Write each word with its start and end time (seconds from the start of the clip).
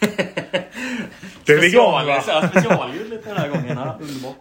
Då 1.44 1.52
är 1.52 1.58
vi 1.60 1.66
igång 1.66 1.92
va? 2.06 2.20
Special- 2.20 2.48
Specialljud 2.48 3.10
lite 3.10 3.28
den 3.28 3.36
här 3.36 3.48
gången. 3.48 3.78
Underbart. 3.78 4.36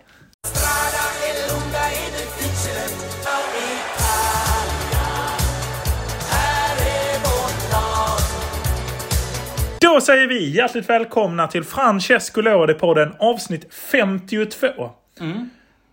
Då 9.82 10.02
säger 10.02 10.28
vi 10.28 10.50
hjärtligt 10.50 10.90
välkomna 10.90 11.48
till 11.48 11.64
Francesco 11.64 12.42
Lodi-podden 12.42 13.16
avsnitt 13.20 13.74
52. 13.74 14.68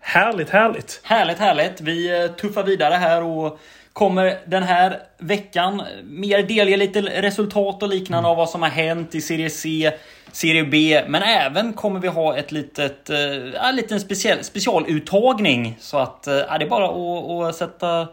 Härligt, 0.01 0.51
härligt. 0.51 1.01
Härligt, 1.05 1.39
härligt. 1.39 1.81
Vi 1.81 2.23
eh, 2.25 2.31
tuffar 2.31 2.63
vidare 2.63 2.95
här 2.95 3.23
och 3.23 3.59
kommer 3.97 4.39
den 4.47 4.63
här 4.63 4.99
veckan 5.19 5.83
mer 6.05 6.43
delge 6.43 6.77
lite 6.77 7.01
resultat 7.01 7.83
och 7.83 7.89
liknande 7.89 8.29
av 8.29 8.37
vad 8.37 8.51
som 8.51 8.63
har 8.63 8.69
hänt 8.69 9.15
i 9.15 9.21
Serie 9.21 9.51
C, 9.51 9.93
Serie 10.33 10.65
B. 10.65 11.03
Men 11.09 11.23
även 11.23 11.73
kommer 11.73 12.01
vi 12.01 12.09
ha 12.09 12.37
ett 12.37 12.53
litet, 12.53 13.11
eh, 13.11 13.19
ja, 13.55 13.69
en 13.69 13.77
liten 13.77 14.01
speciell, 14.01 14.45
specialuttagning. 14.45 15.77
Så 15.81 15.99
att 15.99 16.27
eh, 16.27 16.35
ja, 16.35 16.59
det 16.59 16.65
är 16.65 16.69
bara 16.69 16.87
att, 16.87 17.49
att 17.49 17.57
sätta 17.57 18.09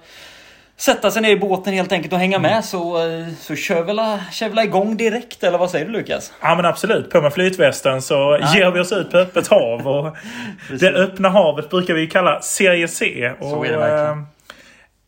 Sätta 0.78 1.12
sig 1.12 1.22
ner 1.22 1.30
i 1.30 1.40
båten 1.40 1.74
helt 1.74 1.92
enkelt 1.92 2.14
och 2.14 2.20
hänga 2.20 2.40
med 2.40 2.66
så, 2.66 3.08
eh, 3.08 3.28
så 3.40 3.56
kör, 3.56 3.84
vi 3.84 3.94
la, 3.94 4.20
kör 4.32 4.50
vi 4.50 4.56
la 4.56 4.64
igång 4.64 4.98
direkt 4.98 5.44
eller 5.44 5.58
vad 5.58 5.70
säger 5.70 5.86
du 5.86 5.92
Lukas? 5.92 6.34
Ja 6.42 6.56
men 6.56 6.66
absolut. 6.66 7.10
På 7.10 7.22
med 7.22 7.34
flytvästen 7.34 8.02
så 8.02 8.40
ger 8.56 8.72
vi 8.72 8.80
oss 8.80 8.92
ut 8.92 9.12
på 9.12 9.18
öppet 9.18 9.48
hav. 9.48 9.88
Och 9.88 10.16
det 10.80 10.90
öppna 10.90 11.30
havet 11.30 11.70
brukar 11.70 11.94
vi 11.94 12.08
kalla 12.08 12.42
Serie 12.42 12.88
C. 12.88 13.32
Och, 13.40 13.50
Så 13.50 13.64
är 13.64 13.72
det 13.72 13.78
verkligen. 13.78 14.33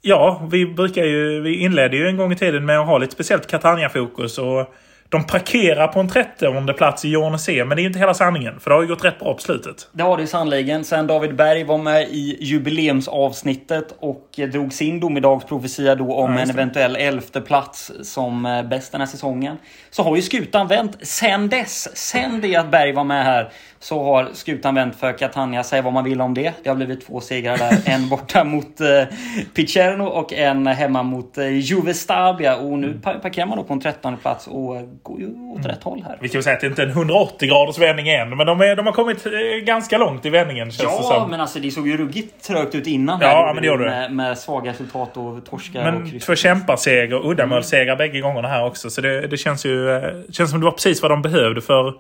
Ja, 0.07 0.41
vi 0.51 0.65
brukar 0.65 1.03
ju... 1.03 1.41
Vi 1.41 1.55
inledde 1.59 1.97
ju 1.97 2.07
en 2.07 2.17
gång 2.17 2.31
i 2.31 2.35
tiden 2.35 2.65
med 2.65 2.79
att 2.79 2.87
ha 2.87 2.97
lite 2.97 3.13
speciellt 3.13 3.47
Catania-fokus. 3.47 4.37
Och 4.37 4.73
de 5.09 5.23
parkerar 5.23 5.87
på 5.87 5.99
en 5.99 6.09
trettonde 6.09 6.73
plats 6.73 7.05
i 7.05 7.15
Journey 7.15 7.37
C. 7.37 7.65
Men 7.65 7.77
det 7.77 7.83
är 7.83 7.85
inte 7.85 7.99
hela 7.99 8.13
sanningen. 8.13 8.59
För 8.59 8.69
det 8.69 8.75
har 8.75 8.81
ju 8.81 8.87
gått 8.87 9.05
rätt 9.05 9.19
bra 9.19 9.33
på 9.33 9.39
slutet. 9.39 9.87
Det 9.91 10.03
har 10.03 10.17
det 10.17 10.23
ju 10.23 10.27
sannoliken. 10.27 10.83
Sen 10.83 11.07
David 11.07 11.35
Berg 11.35 11.63
var 11.63 11.77
med 11.77 12.07
i 12.09 12.37
jubileumsavsnittet 12.39 13.95
och 13.99 14.29
drog 14.51 14.73
sin 14.73 14.99
domedagsprofetia 14.99 15.95
då 15.95 16.13
om 16.13 16.33
Ja, 16.33 16.39
en 16.39 16.49
eventuell 16.49 16.95
elfte 16.95 17.41
plats 17.41 17.91
som 18.03 18.45
eh, 18.45 18.63
bäst 18.63 18.91
den 18.91 19.01
här 19.01 19.07
säsongen. 19.07 19.57
Så 19.89 20.03
har 20.03 20.15
ju 20.15 20.21
skutan 20.21 20.67
vänt 20.67 20.97
sen 21.01 21.49
dess. 21.49 21.97
Sen 21.97 22.41
det 22.41 22.55
att 22.55 22.71
Berg 22.71 22.93
var 22.93 23.03
med 23.03 23.25
här 23.25 23.49
så 23.79 24.03
har 24.03 24.29
skutan 24.33 24.75
vänt 24.75 24.95
för 24.95 25.17
Catania. 25.17 25.63
Säg 25.63 25.81
vad 25.81 25.93
man 25.93 26.03
vill 26.03 26.21
om 26.21 26.33
det. 26.33 26.53
Det 26.63 26.69
har 26.69 26.75
blivit 26.75 27.07
två 27.07 27.19
segrar 27.21 27.57
där. 27.57 27.77
en 27.85 28.09
borta 28.09 28.43
mot 28.43 28.81
eh, 28.81 28.87
Picerno 29.53 30.03
och 30.03 30.33
en 30.33 30.67
hemma 30.67 31.03
mot 31.03 31.37
eh, 31.37 31.47
Juve 31.57 31.93
Stabia. 31.93 32.55
Och 32.55 32.79
nu 32.79 32.99
pa- 33.03 33.13
parkerar 33.13 33.45
man 33.45 33.57
då 33.57 33.63
på 33.63 33.73
en 33.73 33.81
trettonde 33.81 34.19
plats 34.21 34.47
och 34.47 34.75
eh, 34.75 34.81
går 35.03 35.19
ju 35.19 35.27
åt 35.59 35.65
rätt 35.65 35.83
håll 35.83 36.03
här. 36.07 36.17
Vi 36.21 36.29
kan 36.29 36.33
väl 36.37 36.43
säga 36.43 36.53
att 36.55 36.61
det 36.61 36.67
inte 36.67 36.81
är 36.81 36.85
en 36.85 36.91
180 36.91 37.47
graders 37.49 37.77
vändning 37.77 38.09
än. 38.09 38.37
Men 38.37 38.47
de, 38.47 38.61
är, 38.61 38.75
de 38.75 38.85
har 38.85 38.93
kommit 38.93 39.25
eh, 39.25 39.31
ganska 39.65 39.97
långt 39.97 40.25
i 40.25 40.29
vändningen 40.29 40.71
känns 40.71 40.77
det 40.77 41.03
Ja, 41.03 41.19
som. 41.19 41.29
men 41.31 41.41
alltså 41.41 41.59
det 41.59 41.71
såg 41.71 41.87
ju 41.87 41.97
ruggigt 41.97 42.43
trögt 42.47 42.75
ut 42.75 42.87
innan. 42.87 43.19
Ja, 43.21 43.27
här, 43.27 43.53
men 43.53 43.61
det 43.63 43.67
gjorde 43.67 43.83
det. 43.83 43.89
med, 43.89 44.11
med 44.11 44.37
svaga 44.37 44.71
resultat 44.71 45.17
och 45.17 45.45
torskar 45.45 45.87
och 45.87 45.93
Men 46.01 46.19
två 46.19 46.35
kämparseger, 46.35 47.25
uddamålssegrar 47.31 47.95
bägge 47.95 48.19
gångerna 48.19 48.47
här 48.47 48.65
också. 48.65 48.89
Så 48.89 49.01
det, 49.01 49.27
det 49.27 49.37
känns 49.37 49.65
ju 49.65 49.89
eh, 49.91 50.01
känns 50.31 50.49
som 50.51 50.59
det 50.59 50.65
var 50.65 50.71
precis 50.71 51.01
vad 51.01 51.11
de 51.11 51.21
behövde 51.21 51.61
för, 51.61 51.93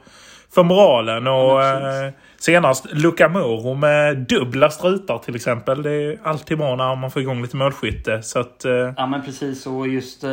för 0.55 0.63
moralen. 0.63 1.27
Och 1.27 1.33
Ja, 1.61 2.05
eh, 2.05 2.11
senast 2.37 2.85
Luca 2.93 3.29
Moro 3.29 3.73
med 3.73 4.17
dubbla 4.17 4.69
strutar 4.69 5.17
till 5.17 5.35
exempel. 5.35 5.83
Det 5.83 5.91
är 5.91 6.17
alltid 6.23 6.57
bra 6.57 6.75
när 6.75 6.95
man 6.95 7.11
får 7.11 7.21
igång 7.21 7.41
lite 7.41 7.55
målskytte. 7.57 8.21
Så 8.23 8.39
att, 8.39 8.65
eh, 8.65 8.71
Ja, 8.97 9.05
men 9.05 9.21
precis. 9.23 9.65
Och 9.67 9.87
just 9.87 10.23
uh, 10.23 10.29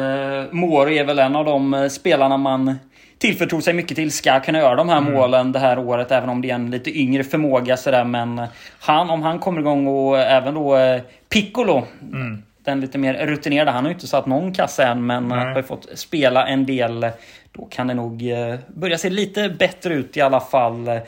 Mori 0.51 0.99
är 0.99 1.05
väl 1.05 1.19
en 1.19 1.37
av 1.37 1.45
de 1.45 1.75
eh, 1.75 1.89
spelarna 1.89 2.37
man 2.37 2.75
tillförtror 3.19 3.61
sig 3.61 3.75
mycket 3.75 3.97
till 3.97 4.13
ska 4.13 4.41
kunna 4.41 4.59
göra 4.59 4.75
de 4.77 4.89
här 4.89 4.99
Mm. 4.99 5.13
målen 5.13 5.53
det 5.53 5.59
här 5.59 5.79
året. 5.79 6.11
Även 6.13 6.29
om 6.29 6.43
det 6.43 6.51
är 6.51 6.55
en 6.55 6.71
lite 6.71 6.99
yngre 6.99 7.25
förmåga 7.25 7.77
sådär. 7.77 8.05
Men 8.05 8.43
han, 8.81 9.11
om 9.11 9.23
han 9.23 9.39
kommer 9.39 9.61
igång 9.61 9.87
och 9.87 10.19
även 10.19 10.55
då 10.55 10.77
eh, 10.77 11.01
Piccolo. 11.33 11.83
Mm. 12.13 12.43
Den 12.65 12.81
lite 12.81 12.99
mer 12.99 13.27
rutinerade. 13.27 13.71
Han 13.71 13.85
har 13.85 13.91
ju 13.91 13.95
inte 13.95 14.07
satt 14.07 14.27
någon 14.27 14.53
kassa 14.55 14.87
än 14.87 15.07
men 15.07 15.29
Nej. 15.29 15.39
har 15.39 15.57
ju 15.57 15.63
fått 15.63 15.87
spela 15.95 16.47
en 16.47 16.67
del. 16.67 17.07
Då 17.53 17.65
kan 17.65 17.87
det 17.87 17.95
nog 17.95 18.31
eh, 18.31 18.55
börja 18.69 18.99
se 18.99 19.11
lite 19.11 19.49
bättre 19.49 19.95
ut 19.95 20.17
i 20.17 20.21
alla 20.21 20.41
fall. 20.41 21.01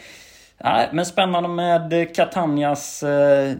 Ja, 0.58 0.84
men 0.92 1.06
spännande 1.06 1.48
med 1.48 2.14
Catanias 2.16 3.02
eh, 3.02 3.52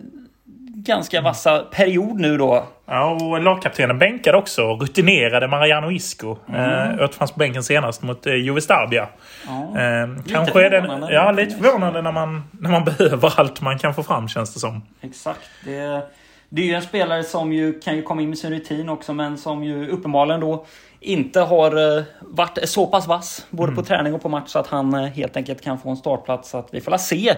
ganska 0.85 1.21
vassa 1.21 1.59
period 1.59 2.21
nu 2.21 2.39
då. 2.39 2.65
ja, 2.87 3.11
och 3.11 3.43
lagkaptenen 3.43 3.99
bänkade 3.99 4.39
också 4.39 4.63
rutinerade 4.63 5.49
Mariano 5.49 5.91
Isco. 5.91 6.37
Mm. 6.49 7.01
Eh, 7.01 7.11
fanns 7.11 7.33
på 7.33 7.39
bänken 7.39 7.63
senast 7.63 8.03
mot 8.03 8.27
eh, 8.27 8.35
Juve 8.35 8.61
Stabia. 8.61 9.09
Ja. 9.47 9.81
Eh, 9.81 10.09
kanske 10.29 10.67
är 10.67 10.71
den, 10.71 10.83
förvånande. 10.83 11.15
ja, 11.15 11.31
lite 11.33 11.57
förvånande 11.57 12.03
när 12.03 12.13
man, 12.13 12.43
när 12.51 12.71
man 12.71 12.85
behöver 12.99 13.41
allt 13.41 13.61
man 13.61 13.79
kan 13.79 13.95
få 13.95 14.03
fram 14.03 14.29
känns 14.29 14.55
det 14.55 14.61
som. 14.61 14.83
Exakt. 15.01 15.51
Det, 15.65 16.03
det 16.49 16.63
är 16.63 16.67
ju 16.67 16.75
en 16.75 16.83
spelare 16.83 17.23
som 17.23 17.53
ju 17.53 17.81
kan 17.81 17.97
ju 17.97 18.03
komma 18.03 18.23
in 18.23 18.29
med 18.29 18.39
sin 18.39 18.51
rutin 18.51 18.89
också 18.89 19.13
men 19.13 19.39
som 19.39 19.65
ju 19.65 19.89
uppenbarligen 19.89 20.41
då 20.41 20.67
inte 21.05 21.41
har 21.41 21.97
eh, 21.99 22.05
varit 22.21 22.59
så 22.65 22.87
pass 22.87 23.07
vass 23.07 23.47
både 23.51 23.73
på 23.73 23.83
träning 23.83 24.15
och 24.15 24.23
på 24.23 24.29
match 24.29 24.49
så 24.49 24.59
att 24.59 24.67
han 24.67 24.95
eh, 24.95 25.07
helt 25.07 25.37
enkelt 25.37 25.61
kan 25.61 25.79
få 25.79 25.91
en 25.91 25.97
startplats. 25.97 26.51
Så 26.51 26.59
att 26.59 26.69
vi 26.71 26.81
får 26.81 26.91
la 26.91 26.99
se 26.99 27.35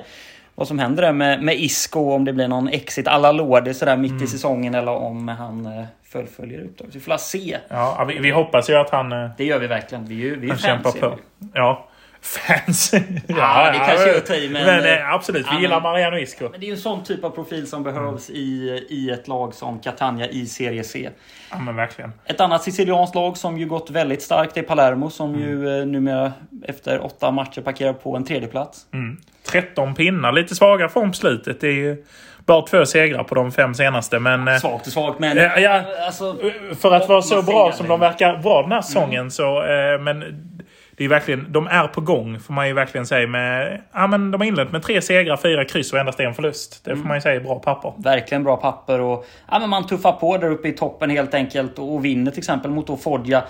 vad 0.54 0.68
som 0.68 0.78
händer 0.78 1.12
med, 1.12 1.42
med 1.42 1.56
Isco 1.56 2.12
om 2.12 2.24
det 2.24 2.32
blir 2.32 2.48
någon 2.48 2.68
exit 2.68 3.08
alla 3.08 3.32
Lodi 3.32 3.74
sådär 3.74 3.96
mitt 3.96 4.22
i 4.22 4.26
säsongen 4.26 4.74
eller 4.74 4.92
om 4.92 5.28
han 5.28 5.66
eh, 5.66 5.84
fullföljer 6.04 6.64
uppdraget. 6.64 6.94
Vi 6.94 7.00
får 7.00 7.10
la 7.10 7.18
se. 7.18 7.58
Ja, 7.68 8.04
vi, 8.08 8.18
vi 8.18 8.30
hoppas 8.30 8.70
ju 8.70 8.74
att 8.74 8.90
han... 8.90 9.10
Det 9.36 9.44
gör 9.44 9.58
vi 9.58 9.66
verkligen. 9.66 10.04
Vi 10.04 10.14
är 10.14 10.24
ju 10.24 10.40
vi 10.40 10.46
är 10.46 10.50
fans. 10.50 10.62
kämpar 10.62 10.90
på. 10.90 11.18
Ja. 11.54 11.88
Fans. 12.26 12.92
Ja, 13.26 13.70
det 13.72 13.78
kanske 13.78 14.10
är 14.14 14.16
att 14.18 14.26
ta 14.26 14.34
i, 14.34 14.48
men- 14.48 14.66
men 14.66 14.84
eh, 14.98 15.12
absolut, 15.12 15.46
vi 15.46 15.54
Ja, 15.54 15.60
gillar 15.60 15.80
Mariano 15.80 16.16
Isco. 16.18 16.48
Men 16.50 16.60
det 16.60 16.66
är 16.66 16.68
ju 16.68 16.72
en 16.74 16.78
sån 16.80 17.04
typ 17.04 17.24
av 17.24 17.30
profil 17.30 17.66
som 17.66 17.82
behövs 17.82 18.30
i, 18.30 18.86
i 18.88 19.10
ett 19.10 19.28
lag 19.28 19.54
som 19.54 19.78
Catania 19.80 20.28
i 20.28 20.46
Serie 20.46 20.84
C. 20.84 21.10
Ja, 21.50 21.58
men 21.58 21.76
verkligen. 21.76 22.12
Ett 22.24 22.40
annat 22.40 22.62
sicilianskt 22.62 23.14
lag 23.14 23.36
som 23.36 23.58
ju 23.58 23.66
gått 23.66 23.90
väldigt 23.90 24.22
starkt 24.22 24.56
är 24.56 24.62
Palermo 24.62 25.10
som 25.10 25.34
ju 25.40 25.80
eh, 25.80 25.86
numera 25.86 26.32
efter 26.64 27.04
åtta 27.04 27.30
matcher 27.30 27.60
parkerar 27.60 27.92
på 27.92 28.16
en 28.16 28.24
tredjeplats. 28.24 28.86
Mm. 28.92 29.16
13 29.50 29.94
pinnar, 29.94 30.32
lite 30.32 30.54
svaga 30.54 30.88
form 30.88 31.12
slutet. 31.12 31.60
Det 31.60 31.68
är 31.68 31.72
ju 31.72 32.04
bara 32.46 32.62
två 32.66 32.86
segrar 32.86 33.24
på 33.24 33.34
de 33.34 33.52
fem 33.52 33.74
senaste. 33.74 34.18
Men 34.18 34.48
eh, 34.48 34.56
Svagt 34.56 34.86
och 34.86 34.92
svagt 34.92 35.18
men... 35.18 35.36
Ja, 35.36 35.58
ja. 35.58 35.82
Alltså, 36.06 36.36
för 36.80 36.94
att 36.94 37.08
vara 37.08 37.22
så 37.22 37.42
bra 37.42 37.66
det. 37.70 37.76
som 37.76 37.88
de 37.88 38.00
verkar 38.00 38.36
vara 38.42 38.62
den 38.62 38.72
här 38.72 38.82
säsongen 38.82 39.30
så... 39.30 39.62
Eh, 39.62 40.00
men 40.00 40.42
det 40.96 41.04
är 41.04 41.08
verkligen, 41.08 41.52
de 41.52 41.66
är 41.66 41.86
på 41.88 42.00
gång 42.00 42.40
får 42.40 42.54
man 42.54 42.68
ju 42.68 42.74
verkligen 42.74 43.06
säga. 43.06 43.26
Med, 43.26 43.82
ja, 43.92 44.06
men 44.06 44.30
de 44.30 44.40
har 44.40 44.48
inlett 44.48 44.72
med 44.72 44.82
tre 44.82 45.02
segrar, 45.02 45.36
fyra 45.36 45.64
kryss 45.64 45.92
och 45.92 45.98
endast 45.98 46.20
en 46.20 46.34
förlust. 46.34 46.84
Det 46.84 46.96
får 46.96 47.04
man 47.04 47.16
ju 47.16 47.20
säga 47.20 47.34
är 47.34 47.40
bra 47.40 47.58
papper. 47.58 47.92
Verkligen 47.96 48.44
bra 48.44 48.56
papper 48.56 49.00
och 49.00 49.26
ja, 49.50 49.58
men 49.58 49.70
man 49.70 49.86
tuffar 49.86 50.12
på 50.12 50.36
där 50.36 50.50
uppe 50.50 50.68
i 50.68 50.72
toppen 50.72 51.10
helt 51.10 51.34
enkelt 51.34 51.78
och 51.78 52.04
vinner 52.04 52.30
till 52.30 52.38
exempel 52.38 52.70
mot 52.70 53.02
Foggia. 53.02 53.42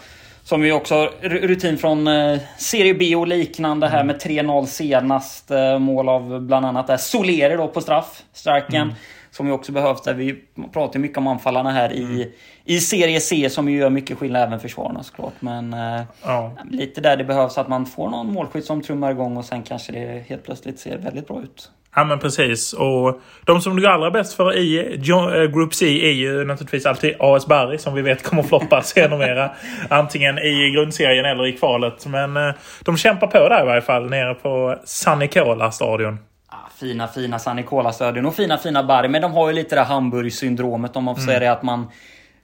Som 0.43 0.65
ju 0.65 0.73
också 0.73 0.95
har 0.95 1.09
ru- 1.21 1.47
rutin 1.47 1.79
från 1.79 2.07
eh, 2.07 2.39
Serie 2.59 2.95
B 2.95 3.17
och 3.17 3.27
liknande 3.27 3.89
här 3.89 4.05
med 4.05 4.23
3-0 4.23 4.65
senast. 4.67 5.51
Eh, 5.51 5.79
mål 5.79 6.09
av 6.09 6.41
bland 6.41 6.67
annat 6.67 6.87
där 6.87 6.97
Soleri 6.97 7.57
då 7.57 7.69
på 7.69 7.81
straff, 7.81 8.23
striken. 8.33 8.95
Som 9.37 9.47
ju 9.47 9.53
också 9.53 9.73
behövs 9.73 10.03
där. 10.03 10.15
Vi 10.15 10.37
pratar 10.73 11.01
mycket 11.01 11.19
om 11.19 11.27
anfallarna 11.27 11.71
här 11.71 11.93
i, 11.93 12.33
i 12.65 12.81
Serie 12.81 13.21
C 13.21 13.51
som 13.51 13.69
ju 13.69 13.79
gör 13.79 13.91
mycket 13.91 14.19
skillnad 14.19 14.43
även 14.43 14.61
försvararna 14.61 15.03
såklart. 15.03 15.35
Men 15.41 15.73
eh, 15.75 16.03
Ja. 16.25 16.53
lite 16.71 17.01
där 17.01 17.17
det 17.17 17.25
behövs 17.25 17.59
att 17.59 17.69
man 17.69 17.87
får 17.87 18.11
någon 18.11 18.33
målskytt 18.33 18.65
som 18.65 18.83
trummar 18.83 19.11
igång 19.11 19.37
och 19.37 19.45
sen 19.45 19.63
kanske 19.63 19.93
det 19.93 20.25
helt 20.29 20.45
plötsligt 20.45 20.79
ser 20.79 20.99
väldigt 20.99 21.29
bra 21.29 21.43
ut. 21.43 21.71
Ja 21.95 22.05
men 22.05 22.19
precis. 22.19 22.73
Och 22.73 23.21
de 23.47 23.61
som 23.61 23.77
det 23.77 23.83
går 23.83 23.89
allra 23.89 24.11
bäst 24.11 24.35
för 24.35 24.57
i 24.57 24.95
eh, 24.95 25.45
Group 25.51 25.75
C 25.75 25.87
är 26.09 26.13
ju 26.13 26.45
naturligtvis 26.45 26.87
alltid 26.87 27.15
AS 27.19 27.47
Barry 27.47 27.79
som 27.79 27.95
vi 27.95 28.03
vet 28.03 28.23
kommer 28.23 28.43
floppa 28.43 28.83
sedermera. 28.85 29.51
Antingen 29.91 30.39
i 30.39 30.71
grundserien 30.75 31.25
eller 31.25 31.47
i 31.47 31.53
kvalet. 31.53 32.07
Men 32.07 32.37
eh, 32.37 32.55
de 32.85 32.97
kämpar 32.97 33.27
på 33.27 33.49
där 33.49 33.63
i 33.63 33.67
varje 33.67 33.83
fall 33.83 34.11
nere 34.11 34.35
på 34.35 34.77
San 34.85 35.19
Nicola-stadion. 35.19 36.15
Ah, 36.15 36.36
fina, 36.75 37.09
fina 37.09 37.39
San 37.39 37.57
Nicola-stödjen 37.57 38.27
och 38.27 38.35
fina, 38.35 38.59
fina 38.59 38.83
Bari. 38.83 39.09
Men 39.09 39.23
de 39.23 39.33
har 39.33 39.49
ju 39.49 39.55
lite 39.55 39.75
det 39.75 39.83
Hamburg-syndromet 39.83 40.97
om 40.97 41.05
man 41.05 41.15
får 41.15 41.23
säga 41.23 41.41
det. 41.41 41.53
Att 41.53 41.63
man 41.63 41.87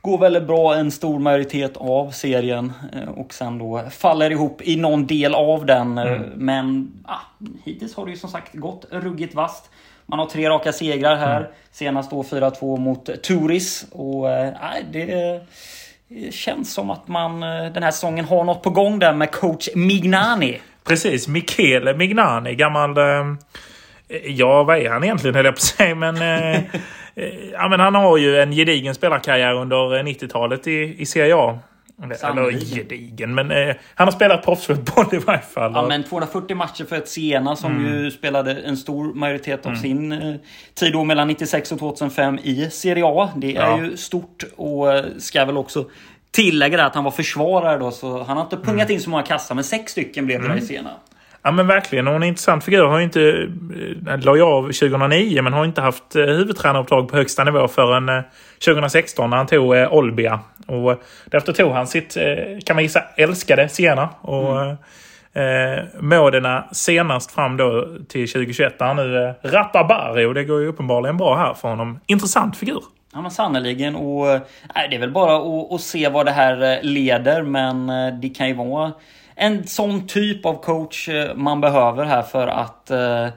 går 0.01 0.19
väldigt 0.19 0.47
bra 0.47 0.75
en 0.75 0.91
stor 0.91 1.19
majoritet 1.19 1.77
av 1.77 2.11
serien 2.11 2.73
eh, 2.93 3.09
och 3.09 3.35
sen 3.35 3.59
då 3.59 3.83
faller 3.91 4.31
ihop 4.31 4.63
i 4.63 4.77
någon 4.77 5.07
del 5.07 5.35
av 5.35 5.67
den. 5.67 5.99
Eh, 5.99 6.21
Men 6.35 6.93
ah, 7.05 7.21
hittills 7.65 7.95
har 7.95 8.05
det 8.05 8.11
ju 8.11 8.17
som 8.17 8.31
sagt 8.31 8.55
gått 8.55 8.85
ruggigt 8.91 9.35
vast. 9.35 9.71
Man 10.07 10.19
har 10.19 10.27
tre 10.27 10.49
raka 10.49 10.73
segrar 10.73 11.17
här. 11.17 11.51
Senast 11.71 12.11
då 12.11 12.23
4-2 12.23 12.79
mot 12.79 13.23
Turis. 13.23 13.87
Och 13.91 14.31
eh, 14.31 14.55
det 14.93 15.41
känns 16.31 16.75
som 16.75 16.91
att 16.91 17.09
man 17.09 17.43
eh, 17.43 17.73
den 17.73 17.83
här 17.83 17.91
säsongen 17.91 18.25
har 18.25 18.45
något 18.45 18.63
på 18.63 18.71
gång 18.71 18.99
där 18.99 19.13
med 19.13 19.31
coach 19.33 19.69
Mignani. 19.75 20.61
Precis, 20.85 21.29
Michele 21.29 21.95
Mignani, 21.95 22.55
gammal... 22.55 22.99
Eh, 22.99 23.35
ja, 24.25 24.63
vad 24.63 24.79
är 24.79 24.91
han 24.91 25.05
egentligen 25.05 25.35
höll 25.35 25.45
jag 25.45 25.55
på 25.55 25.59
att 25.59 25.63
säga. 25.63 25.95
Men, 25.95 26.17
eh, 26.17 26.57
eh, 27.15 27.51
ja, 27.53 27.69
men 27.69 27.81
han 27.81 27.95
har 27.95 28.17
ju 28.17 28.37
en 28.41 28.53
gedigen 28.53 28.95
spelarkarriär 28.95 29.55
under 29.55 29.77
90-talet 29.77 30.67
i, 30.67 30.95
i 30.99 31.07
Serie 31.07 31.37
A. 31.37 31.59
Eller 32.03 32.75
gedigen, 32.75 33.35
men 33.35 33.51
eh, 33.51 33.75
han 33.95 34.07
har 34.07 34.13
spelat 34.13 34.45
proffsfotboll 34.45 35.07
i 35.13 35.19
varje 35.19 35.41
fall. 35.41 35.73
Ja, 35.75 35.87
men 35.89 36.05
240 36.05 36.57
matcher 36.57 36.85
för 36.85 36.97
ett 36.97 37.09
Siena 37.09 37.57
som 37.57 37.77
mm. 37.77 37.93
ju 37.93 38.11
spelade 38.11 38.55
en 38.55 38.77
stor 38.77 39.15
majoritet 39.15 39.67
av 39.67 39.73
mm. 39.73 39.83
sin 39.83 40.13
eh, 40.13 40.35
tid 40.75 40.93
då 40.93 41.05
mellan 41.05 41.29
96 41.29 41.73
och 41.73 41.79
2005 41.79 42.39
i 42.43 42.71
Serie 42.71 43.05
A. 43.07 43.31
Det 43.37 43.57
är 43.57 43.61
ja. 43.61 43.81
ju 43.81 43.97
stort 43.97 44.45
och 44.57 44.93
eh, 44.93 45.05
ska 45.19 45.45
väl 45.45 45.57
också 45.57 45.85
tillägga 46.31 46.87
att 46.87 46.95
han 46.95 47.05
var 47.05 47.11
försvarare 47.11 47.79
då, 47.79 47.91
så 47.91 48.23
han 48.23 48.37
har 48.37 48.45
inte 48.45 48.57
pungat 48.57 48.85
mm. 48.85 48.93
in 48.93 49.01
så 49.01 49.11
många 49.11 49.23
kassar, 49.23 49.55
men 49.55 49.65
sex 49.65 49.93
stycken 49.93 50.27
blev 50.27 50.41
det 50.41 50.47
mm. 50.47 50.59
i 50.59 50.61
Siena. 50.61 50.91
Ja 51.45 51.51
men 51.51 51.67
verkligen. 51.67 52.09
Och 52.09 52.15
en 52.15 52.23
intressant 52.23 52.65
figur. 52.65 52.85
Har 52.85 52.99
ju 52.99 53.05
inte... 53.05 53.49
Eh, 54.09 54.19
la 54.19 54.37
ju 54.37 54.43
av 54.43 54.63
2009 54.63 55.43
men 55.43 55.53
har 55.53 55.65
inte 55.65 55.81
haft 55.81 56.17
eh, 56.17 56.25
huvudtränaruppdrag 56.25 57.09
på 57.09 57.17
högsta 57.17 57.45
nivå 57.45 57.69
förrän 57.69 58.23
2016 58.65 59.25
eh, 59.25 59.31
när 59.31 59.37
han 59.37 59.47
tog 59.47 59.93
Olbia. 59.93 60.41
Och 60.67 61.03
därefter 61.25 61.53
tog 61.53 61.73
han 61.73 61.87
sitt, 61.87 62.17
kan 62.65 62.77
man 62.77 62.83
gissa, 62.83 63.05
älskade 63.17 63.69
Siena. 63.69 64.09
Och 64.21 64.63
mm. 64.63 64.77
eh, 65.33 65.85
Modena 66.01 66.65
senast 66.73 67.33
fram 67.33 67.57
då 67.57 67.89
till 68.09 68.33
2021 68.33 68.79
där 68.79 68.87
han 68.87 68.97
nu 68.97 69.35
rattar 69.43 69.85
Bari. 69.85 70.25
Och 70.25 70.35
det 70.35 70.45
går 70.45 70.61
ju 70.61 70.67
uppenbarligen 70.67 71.17
bra 71.17 71.37
här 71.37 71.55
för 71.55 71.69
honom. 71.69 72.01
Intressant 72.07 72.57
figur. 72.57 72.83
Ja 73.15 73.23
men 73.23 73.31
sannerligen. 73.31 73.97
Och, 73.97 74.31
äh, 74.31 74.41
det 74.91 74.97
är 74.97 75.01
väl 75.01 75.13
bara 75.13 75.37
att, 75.37 75.73
att 75.73 75.81
se 75.81 76.09
vad 76.09 76.27
det 76.27 76.33
här 76.33 76.83
leder. 76.83 77.43
Men 77.43 77.87
det 78.21 78.29
kan 78.29 78.49
ju 78.49 78.55
vara 78.55 78.93
en 79.35 79.67
sån 79.67 80.07
typ 80.07 80.47
av 80.47 80.63
coach 80.63 81.09
eh, 81.09 81.35
man 81.35 81.61
behöver 81.61 82.05
här 82.05 82.23
för 82.23 82.49
att 82.49 82.91
uh, 82.91 83.29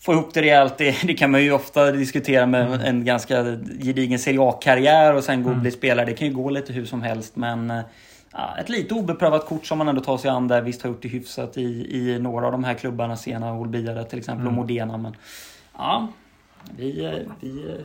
få 0.00 0.12
ihop 0.12 0.34
det 0.34 0.42
rejält. 0.42 0.78
Det, 0.78 0.96
det, 1.02 1.14
kan 1.14 1.30
man 1.30 1.42
ju 1.42 1.52
ofta 1.52 1.92
diskutera 1.92 2.46
med 2.46 2.66
mm. 2.66 2.80
en 2.80 3.04
ganska 3.04 3.44
gedigen 3.82 4.18
Serie 4.18 4.40
A-karriär 4.42 5.14
och 5.14 5.24
sen 5.24 5.42
gå 5.42 5.50
och 5.50 5.56
bli 5.56 5.68
mm. 5.68 5.78
spelare. 5.78 6.06
Det 6.06 6.14
kan 6.14 6.28
ju 6.28 6.34
gå 6.34 6.50
lite 6.50 6.72
hur 6.72 6.84
som 6.84 7.02
helst 7.02 7.36
men 7.36 7.70
uh, 7.70 7.80
ett 8.60 8.68
lite 8.68 8.94
obeprövat 8.94 9.46
kort 9.46 9.66
som 9.66 9.78
man 9.78 9.88
ändå 9.88 10.00
tar 10.00 10.18
sig 10.18 10.30
an 10.30 10.48
där. 10.48 10.62
Visst 10.62 10.82
har 10.82 10.90
gjort 10.90 11.02
det 11.02 11.08
hyfsat 11.08 11.56
i, 11.56 11.88
i 11.90 12.18
några 12.18 12.46
av 12.46 12.52
de 12.52 12.64
här 12.64 12.74
klubbarna, 12.74 13.16
Sena, 13.16 13.54
Olbia 13.54 14.04
till 14.04 14.18
exempel 14.18 14.46
mm. 14.46 14.58
och 14.58 14.66
Modena. 14.66 14.96
Men, 14.96 15.16
ja, 15.78 16.08
vi, 16.76 17.24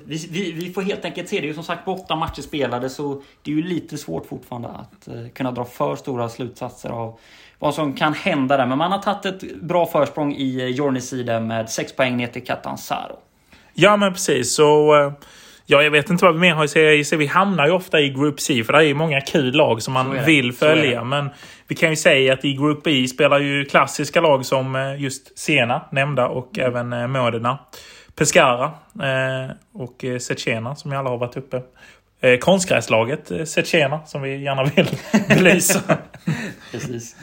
vi, 0.05 0.27
vi, 0.31 0.51
vi, 0.51 0.73
får 0.73 0.81
helt 0.81 1.05
enkelt 1.05 1.29
se. 1.29 1.39
Det 1.39 1.45
är 1.45 1.47
ju 1.47 1.53
som 1.53 1.63
sagt 1.63 1.87
åtta 1.87 2.15
matcher 2.15 2.41
spelade 2.41 2.89
så 2.89 3.21
det 3.43 3.51
är 3.51 3.55
ju 3.55 3.63
lite 3.63 3.97
svårt 3.97 4.25
fortfarande 4.25 4.67
att 4.67 5.07
uh, 5.07 5.29
kunna 5.29 5.51
dra 5.51 5.65
för 5.65 5.95
stora 5.95 6.29
slutsatser 6.29 6.89
av 6.89 7.19
vad 7.59 7.75
som 7.75 7.93
kan 7.93 8.13
hända 8.13 8.57
där. 8.57 8.65
Men 8.65 8.77
man 8.77 8.91
har 8.91 8.99
tagit 8.99 9.25
ett 9.25 9.61
bra 9.61 9.85
försprång 9.85 10.33
i 10.33 10.69
Jornys 10.69 11.09
sida 11.09 11.39
med 11.39 11.69
sex 11.69 11.95
poäng 11.95 12.17
ner 12.17 12.27
till 12.27 12.43
Catanzaro. 12.43 13.19
Ja 13.73 13.97
men 13.97 14.13
precis. 14.13 14.55
Så, 14.55 14.93
ja, 15.65 15.83
jag 15.83 15.91
vet 15.91 16.09
inte 16.09 16.25
vad 16.25 16.33
vi 16.33 16.39
mer 16.39 16.53
har 16.53 16.63
att 16.63 16.69
säga. 16.69 17.17
Vi 17.17 17.25
hamnar 17.25 17.65
ju 17.65 17.71
ofta 17.71 17.99
i 17.99 18.09
Group 18.09 18.39
C 18.39 18.63
för 18.63 18.73
det 18.73 18.79
är 18.79 18.83
ju 18.83 18.93
många 18.93 19.21
kul 19.21 19.55
lag 19.55 19.81
som 19.81 19.93
man 19.93 20.25
vill 20.25 20.53
följa. 20.53 21.03
Men 21.03 21.29
vi 21.67 21.75
kan 21.75 21.89
ju 21.89 21.95
säga 21.95 22.33
att 22.33 22.45
i 22.45 22.53
Group 22.53 22.83
B 22.83 23.07
spelar 23.07 23.39
ju 23.39 23.65
klassiska 23.65 24.21
lag 24.21 24.45
som 24.45 24.95
just 24.99 25.39
Sena 25.39 25.81
nämnda 25.91 26.27
och 26.27 26.57
mm. 26.57 26.67
även 26.67 27.11
Modena. 27.11 27.59
Pescara 28.15 28.71
eh, 29.03 29.55
och 29.73 30.03
eh, 30.03 30.19
Setjena 30.19 30.75
som 30.75 30.91
ju 30.91 30.97
alla 30.97 31.09
har 31.09 31.17
varit 31.17 31.37
uppe. 31.37 31.61
Eh, 32.21 32.37
konstgräslaget 32.37 33.31
Setjena 33.45 34.05
som 34.05 34.21
vi 34.21 34.37
gärna 34.37 34.63
vill 34.63 34.87
belysa. 35.27 35.97
Precis. 36.71 37.15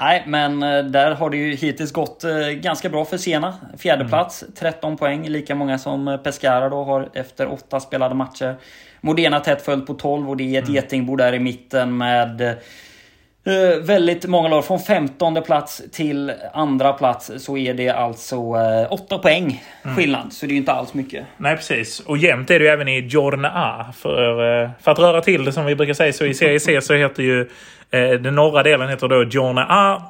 Nej, 0.00 0.24
men 0.26 0.60
där 0.92 1.14
har 1.14 1.30
det 1.30 1.36
ju 1.36 1.54
hittills 1.54 1.92
gått 1.92 2.24
ganska 2.54 2.88
bra 2.88 3.04
för 3.04 3.16
Sena. 3.16 3.54
Fjärdeplats, 3.78 4.42
mm. 4.42 4.54
13 4.54 4.96
poäng. 4.96 5.28
Lika 5.28 5.54
många 5.54 5.78
som 5.78 6.18
Pescara 6.24 6.68
då 6.68 6.84
har 6.84 7.08
efter 7.14 7.52
åtta 7.52 7.80
spelade 7.80 8.14
matcher. 8.14 8.56
Modena 9.00 9.40
tätt 9.40 9.62
följt 9.62 9.86
på 9.86 9.94
12 9.94 10.30
och 10.30 10.36
det 10.36 10.56
är 10.56 10.58
ett 10.58 10.68
mm. 10.68 10.74
getingbo 10.74 11.16
där 11.16 11.32
i 11.32 11.38
mitten 11.38 11.96
med 11.96 12.56
Uh, 13.48 13.82
väldigt 13.82 14.26
många 14.26 14.48
lag. 14.48 14.64
Från 14.64 14.80
15 14.80 15.42
plats 15.42 15.82
till 15.92 16.32
andra 16.52 16.92
plats 16.92 17.30
så 17.36 17.56
är 17.56 17.74
det 17.74 17.88
alltså 17.88 18.36
uh, 18.36 18.92
8 18.92 19.18
poäng 19.18 19.64
mm. 19.82 19.96
skillnad. 19.96 20.20
Mm. 20.20 20.30
Så 20.30 20.46
det 20.46 20.54
är 20.54 20.56
inte 20.56 20.72
alls 20.72 20.94
mycket. 20.94 21.26
Nej, 21.36 21.56
precis. 21.56 22.00
Och 22.00 22.18
jämnt 22.18 22.50
är 22.50 22.58
det 22.58 22.64
ju 22.64 22.70
även 22.70 22.88
i 22.88 23.00
Giorna 23.00 23.50
A. 23.54 23.92
För, 23.98 24.62
uh, 24.62 24.70
för 24.82 24.90
att 24.90 24.98
röra 24.98 25.20
till 25.20 25.44
det 25.44 25.52
som 25.52 25.64
vi 25.64 25.74
brukar 25.74 25.94
säga 25.94 26.12
så 26.12 26.24
i 26.24 26.34
Serie 26.34 26.60
C 26.60 26.80
så 26.80 26.94
heter 26.94 27.22
ju 27.22 27.40
uh, 27.40 28.20
den 28.20 28.34
norra 28.34 28.62
delen 28.62 28.88
heter 28.88 29.08
då 29.08 29.24
Giorna 29.24 29.66
A. 29.68 30.02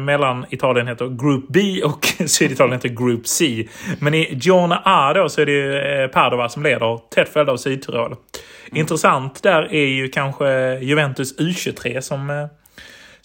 mellan 0.00 0.46
Italien 0.50 0.88
heter 0.88 1.06
Group 1.06 1.44
B 1.48 1.82
och 1.84 2.06
Syditalien 2.26 2.72
heter 2.72 2.88
Group 2.88 3.26
C. 3.26 3.68
Men 3.98 4.14
i 4.14 4.34
Giorna 4.34 4.82
A 4.84 5.12
då 5.14 5.28
så 5.28 5.40
är 5.40 5.46
det 5.46 5.52
ju 5.52 6.08
Padova 6.08 6.48
som 6.48 6.62
leder 6.62 7.00
tätt 7.14 7.28
följd 7.28 7.50
av 7.50 7.56
Sydtirol. 7.56 8.06
Mm. 8.06 8.16
Intressant 8.72 9.42
där 9.42 9.74
är 9.74 9.86
ju 9.86 10.08
kanske 10.08 10.78
Juventus 10.78 11.38
U23 11.38 12.00
som 12.00 12.48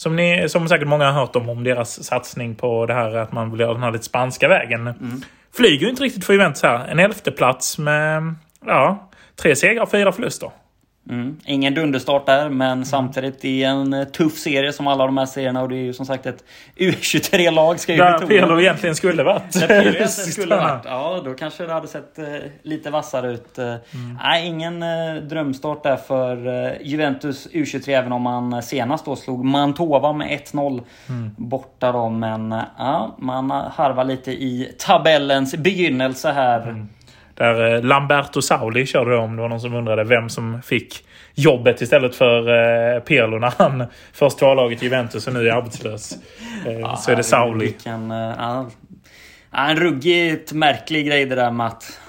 som, 0.01 0.15
ni, 0.15 0.49
som 0.49 0.67
säkert 0.67 0.87
många 0.87 1.11
har 1.11 1.19
hört 1.19 1.35
om, 1.35 1.49
om 1.49 1.63
deras 1.63 2.03
satsning 2.03 2.55
på 2.55 2.85
det 2.85 2.93
här 2.93 3.15
att 3.15 3.31
man 3.31 3.51
vill 3.51 3.59
göra 3.59 3.73
den 3.73 3.83
här 3.83 3.91
lite 3.91 4.05
spanska 4.05 4.47
vägen. 4.47 4.87
Mm. 4.87 5.21
Flyger 5.55 5.83
ju 5.83 5.89
inte 5.89 6.03
riktigt 6.03 6.25
för 6.25 6.33
Juventus 6.33 6.63
här. 6.63 6.87
En 6.87 6.99
elfte 6.99 7.31
plats 7.31 7.77
med 7.77 8.35
ja, 8.65 9.09
tre 9.35 9.55
segrar 9.55 9.83
och 9.83 9.91
fyra 9.91 10.11
förluster. 10.11 10.51
Mm. 11.09 11.37
Ingen 11.45 11.73
dunderstart 11.73 12.25
där, 12.25 12.49
men 12.49 12.71
mm. 12.71 12.85
samtidigt 12.85 13.45
i 13.45 13.63
en 13.63 13.93
eh, 13.93 14.03
tuff 14.03 14.37
serie 14.37 14.73
som 14.73 14.87
alla 14.87 15.05
de 15.05 15.17
här 15.17 15.25
serierna 15.25 15.61
och 15.61 15.69
det 15.69 15.75
är 15.75 15.83
ju 15.83 15.93
som 15.93 16.05
sagt 16.05 16.25
ett 16.25 16.43
U23-lag 16.75 17.79
ska 17.79 17.91
ju 17.91 17.97
Där 17.97 18.27
Pirlo 18.27 18.59
egentligen 18.59 18.95
skulle 18.95 19.23
varit. 19.23 19.53
Där 19.53 19.67
Pirlo 19.67 19.79
egentligen 19.79 20.07
skulle 20.31 20.55
varit. 20.55 20.85
Ja, 20.85 21.21
då 21.25 21.33
kanske 21.33 21.65
det 21.65 21.73
hade 21.73 21.87
sett 21.87 22.19
eh, 22.19 22.25
lite 22.63 22.89
vassare 22.89 23.31
ut. 23.31 23.57
Eh, 23.57 23.65
mm. 23.65 23.79
Nej, 24.23 24.47
ingen 24.47 24.79
drömstart 25.27 25.83
där 25.83 25.97
för 25.97 26.37
Juventus 26.81 27.47
U23 27.51 27.89
även 27.89 28.11
om 28.11 28.21
man 28.21 28.63
senast 28.63 29.05
då 29.05 29.15
slog 29.15 29.45
Mantova 29.45 30.13
med 30.13 30.27
1-0 30.27 30.81
mm. 31.09 31.31
borta 31.37 31.91
då. 31.91 32.09
Men 32.09 32.55
ja, 32.77 33.15
man 33.17 33.51
harvar 33.51 34.03
lite 34.03 34.31
i 34.31 34.75
tabellens 34.77 35.55
begynnelse 35.55 36.31
här. 36.31 36.85
Där 37.39 37.75
eh, 37.75 37.83
Lamberto 37.83 38.41
Sauli 38.41 38.85
körde 38.85 39.17
om. 39.17 39.35
Det 39.35 39.41
var 39.41 39.49
någon 39.49 39.61
som 39.61 39.73
undrade 39.73 40.03
vem 40.03 40.29
som 40.29 40.61
fick 40.61 41.05
jobbet 41.35 41.81
istället 41.81 42.15
för 42.15 42.39
eh, 42.39 42.99
Pirlo 42.99 43.39
när 43.39 43.53
han 43.57 43.83
först 44.13 44.41
var 44.41 44.55
laget 44.55 44.81
i 44.81 44.85
Juventus 44.85 45.27
och 45.27 45.33
nu 45.33 45.47
är 45.47 45.51
arbetslös. 45.51 46.17
Eh, 46.65 46.79
ja, 46.79 46.95
så 46.95 47.11
är 47.11 47.15
det 47.15 47.23
Sauli. 47.23 47.65
Vilken, 47.65 48.11
uh, 48.11 48.67
en 49.51 49.75
ruggigt 49.75 50.53
märklig 50.53 51.07
grej 51.07 51.25
det 51.25 51.35
där 51.35 51.51
med 51.51 51.67
att, 51.67 51.99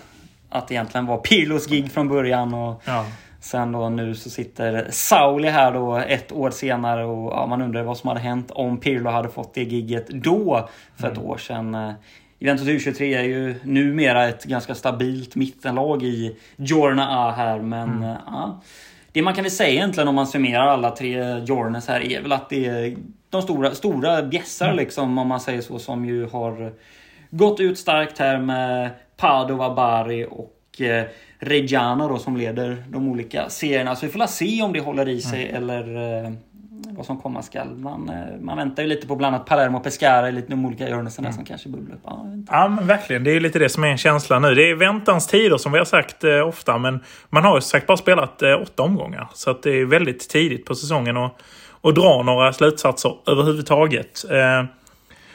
att 0.51 0.71
egentligen 0.71 1.07
var 1.07 1.19
Pirlos 1.19 1.67
gig 1.67 1.93
från 1.93 2.09
början. 2.09 2.55
Och, 2.55 2.83
ja. 2.85 3.07
Sen 3.41 3.73
då 3.73 3.89
nu 3.89 4.15
så 4.15 4.31
sitter 4.31 4.87
Sauli 4.91 5.49
här 5.49 5.73
då 5.73 5.97
ett 5.97 6.33
år 6.33 6.51
senare 6.51 7.05
och 7.05 7.33
ja, 7.33 7.47
man 7.47 7.63
undrar 7.63 7.83
vad 7.83 7.97
som 7.97 8.09
hade 8.09 8.21
hänt 8.21 8.51
om 8.51 8.81
Pirlo 8.81 9.11
hade 9.11 9.29
fått 9.29 9.55
det 9.55 9.63
gigget 9.63 10.09
då 10.09 10.69
för 10.97 11.09
ett 11.09 11.17
mm. 11.17 11.31
år 11.31 11.37
sedan. 11.37 11.95
Juventus 12.43 12.67
U23 12.69 13.19
är 13.19 13.23
ju 13.23 13.55
numera 13.63 14.29
ett 14.29 14.45
ganska 14.45 14.75
stabilt 14.75 15.37
mittenlag 15.37 16.03
i 16.03 16.37
Giorna 16.57 17.09
A 17.11 17.35
här, 17.37 17.59
men 17.59 17.89
mm. 17.89 18.03
Eh, 18.03 18.17
ja. 18.27 18.61
Det 19.13 19.23
man 19.23 19.35
kan 19.35 19.45
väl 19.45 19.51
säga 19.51 19.71
egentligen 19.71 20.09
om 20.09 20.15
man 20.15 20.27
summerar 20.27 20.67
alla 20.67 20.91
tre 20.91 21.39
Jornes 21.39 21.89
här 21.89 22.01
är 22.01 22.23
väl 22.23 22.33
att 22.33 22.49
det 22.49 22.67
är 22.67 22.97
de 23.31 23.43
stora, 23.43 23.75
stora 23.75 24.23
bjässar 24.23 24.67
mm. 24.67 24.77
liksom, 24.77 25.19
om 25.19 25.29
man 25.29 25.41
säger 25.41 25.61
så, 25.61 25.79
som 25.79 26.05
ju 26.05 26.27
har 26.27 26.73
gått 27.31 27.61
ut 27.61 27.79
starkt 27.79 28.19
här 28.19 28.39
med 28.39 28.91
Padova, 29.17 29.75
Bari 29.75 30.27
och 30.31 30.81
eh, 30.81 31.05
Reggiana 31.39 32.09
då 32.09 32.19
som 32.19 32.37
leder 32.37 32.85
de 32.89 33.09
olika 33.09 33.49
serierna. 33.49 33.97
Så 33.97 34.07
vi 34.07 34.13
får 34.13 34.27
se 34.27 34.63
om 34.63 34.73
det 34.73 34.81
håller 34.81 35.09
i 35.09 35.21
sig 35.21 35.49
mm. 35.49 35.57
eller 35.57 35.97
eh, 36.25 36.33
vad 36.89 37.07
som 37.07 37.21
komma 37.21 37.43
skall. 37.43 37.77
Man, 37.77 38.09
eh, 38.09 38.41
man 38.41 38.57
väntar 38.57 38.83
ju 38.83 38.89
lite 38.89 39.07
på 39.07 39.17
bland 39.17 39.35
annat 39.35 39.47
Palermo 39.47 39.79
och 39.79 39.85
Pescara 39.85 40.31
lite 40.31 40.49
de 40.49 40.67
olika 40.67 40.85
hörnen 40.85 41.11
mm. 41.19 41.33
som 41.33 41.45
kanske 41.45 41.69
bubblar 41.69 41.97
upp. 41.97 42.03
Ja, 42.05 42.27
ja, 42.49 42.69
men 42.69 42.87
verkligen. 42.87 43.25
Det 43.25 43.31
är 43.31 43.41
lite 43.41 43.59
det 43.59 43.69
som 43.69 43.85
är 43.85 43.89
en 43.89 43.99
känsla 43.99 44.39
nu. 44.39 44.55
Det 44.55 44.71
är 44.71 44.75
väntans 44.75 45.27
tider 45.27 45.57
som 45.57 45.73
vi 45.73 45.79
har 45.79 45.85
sagt 45.85 46.25
eh, 46.25 46.49
ofta. 46.49 46.79
Men 46.79 47.01
man 47.29 47.45
har 47.45 47.55
ju 47.57 47.61
sagt 47.61 47.87
bara 47.87 47.97
spelat 47.97 48.43
eh, 48.43 48.63
åtta 48.63 48.83
omgångar. 48.83 49.29
Så 49.35 49.51
att 49.51 49.63
det 49.63 49.81
är 49.81 49.85
väldigt 49.85 50.29
tidigt 50.29 50.65
på 50.65 50.75
säsongen 50.75 51.17
att, 51.17 51.35
att 51.83 51.95
dra 51.95 52.23
några 52.23 52.53
slutsatser 52.53 53.13
överhuvudtaget. 53.27 54.25
Eh, 54.31 54.65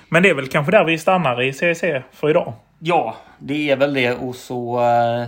men 0.09 0.23
det 0.23 0.29
är 0.29 0.33
väl 0.33 0.47
kanske 0.47 0.71
där 0.71 0.83
vi 0.83 0.97
stannar 0.97 1.41
i 1.41 1.53
CEC 1.53 1.83
för 2.11 2.29
idag. 2.29 2.53
Ja, 2.79 3.15
det 3.39 3.71
är 3.71 3.75
väl 3.75 3.93
det. 3.93 4.11
Och 4.11 4.35
så... 4.35 4.79
Eh 4.79 5.27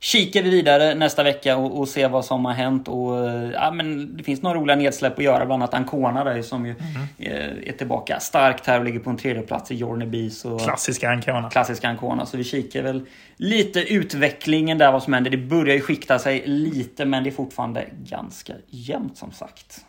kikar 0.00 0.42
vi 0.42 0.50
vidare 0.50 0.94
nästa 0.94 1.22
vecka 1.22 1.56
och, 1.56 1.78
och 1.78 1.88
ser 1.88 2.08
vad 2.08 2.24
som 2.24 2.44
har 2.44 2.52
hänt. 2.52 2.88
Och, 2.88 3.16
ja, 3.54 3.70
men 3.70 4.16
det 4.16 4.22
finns 4.22 4.42
några 4.42 4.58
roliga 4.58 4.76
nedsläpp 4.76 5.18
att 5.18 5.24
göra, 5.24 5.46
bland 5.46 5.62
annat 5.62 5.74
Ancona 5.74 6.24
där 6.24 6.42
som 6.42 6.66
ju 6.66 6.74
mm. 6.78 7.06
är, 7.18 7.68
är 7.68 7.72
tillbaka 7.72 8.20
starkt 8.20 8.66
här 8.66 8.78
och 8.78 8.84
ligger 8.84 8.98
på 8.98 9.10
en 9.10 9.16
tredje 9.16 9.42
plats 9.42 9.70
i 9.70 9.74
Jorneby. 9.74 10.30
Klassiska 10.64 11.10
Ancona. 11.10 11.50
Klassiska 11.50 11.88
Ancona. 11.88 12.26
Så 12.26 12.36
vi 12.36 12.44
kikar 12.44 12.82
väl 12.82 13.06
lite 13.36 13.80
utvecklingen 13.80 14.78
där, 14.78 14.92
vad 14.92 15.02
som 15.02 15.12
händer. 15.12 15.30
Det 15.30 15.36
börjar 15.36 15.74
ju 15.74 15.80
skikta 15.80 16.18
sig 16.18 16.42
lite, 16.46 17.04
men 17.04 17.24
det 17.24 17.30
är 17.30 17.32
fortfarande 17.32 17.84
ganska 18.04 18.52
jämnt 18.70 19.16
som 19.16 19.32
sagt. 19.32 19.84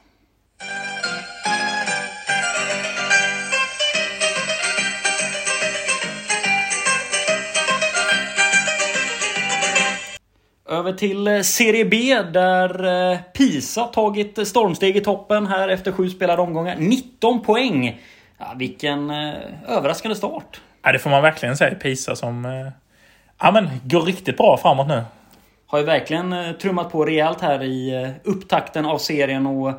Över 10.68 10.94
till 10.94 11.28
eh, 11.28 11.42
Serie 11.42 11.86
B 11.86 12.22
där 12.22 12.86
eh, 13.12 13.18
Pisa 13.34 13.84
tagit 13.84 14.48
stormsteg 14.48 14.98
i 14.98 15.02
toppen 15.02 15.48
här 15.48 15.70
efter 15.70 15.92
sju 15.92 16.10
spelade 16.10 16.42
omgångar. 16.42 16.76
19 16.80 17.42
poäng! 17.42 18.02
Ja, 18.38 18.54
vilken 18.56 19.10
eh, 19.10 19.34
överraskande 19.68 20.16
start. 20.16 20.62
Ja, 20.84 20.92
det 20.92 21.00
får 21.00 21.10
man 21.10 21.22
verkligen 21.22 21.58
säga. 21.58 21.76
Pisa 21.76 22.16
som 22.16 22.46
ja, 23.40 23.52
men, 23.52 23.70
går 23.84 24.02
riktigt 24.02 24.38
bra 24.38 24.58
framåt 24.58 24.88
nu. 24.88 25.04
Har 25.68 25.80
ju 25.80 25.86
verkligen 25.86 26.36
trummat 26.62 26.92
på 26.92 27.06
rejält 27.06 27.42
här 27.42 27.64
i 27.64 28.10
upptakten 28.24 28.86
av 28.86 28.98
serien 28.98 29.48
och 29.48 29.74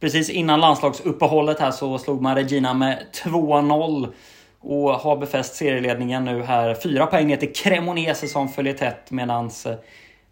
precis 0.00 0.30
innan 0.30 0.60
landslagsuppehållet 0.60 1.60
här 1.60 1.70
så 1.70 1.98
slog 1.98 2.22
man 2.22 2.34
Regina 2.34 2.74
med 2.74 2.98
2-0. 3.24 4.12
Och 4.60 4.90
har 4.90 5.16
befäst 5.16 5.54
serieledningen 5.54 6.24
nu 6.24 6.42
här. 6.42 6.74
Fyra 6.74 7.06
poäng 7.06 7.26
ner 7.26 7.36
till 7.36 7.52
Cremonese 7.52 8.28
som 8.28 8.48
följer 8.48 8.74
tätt 8.74 9.10
medans 9.10 9.66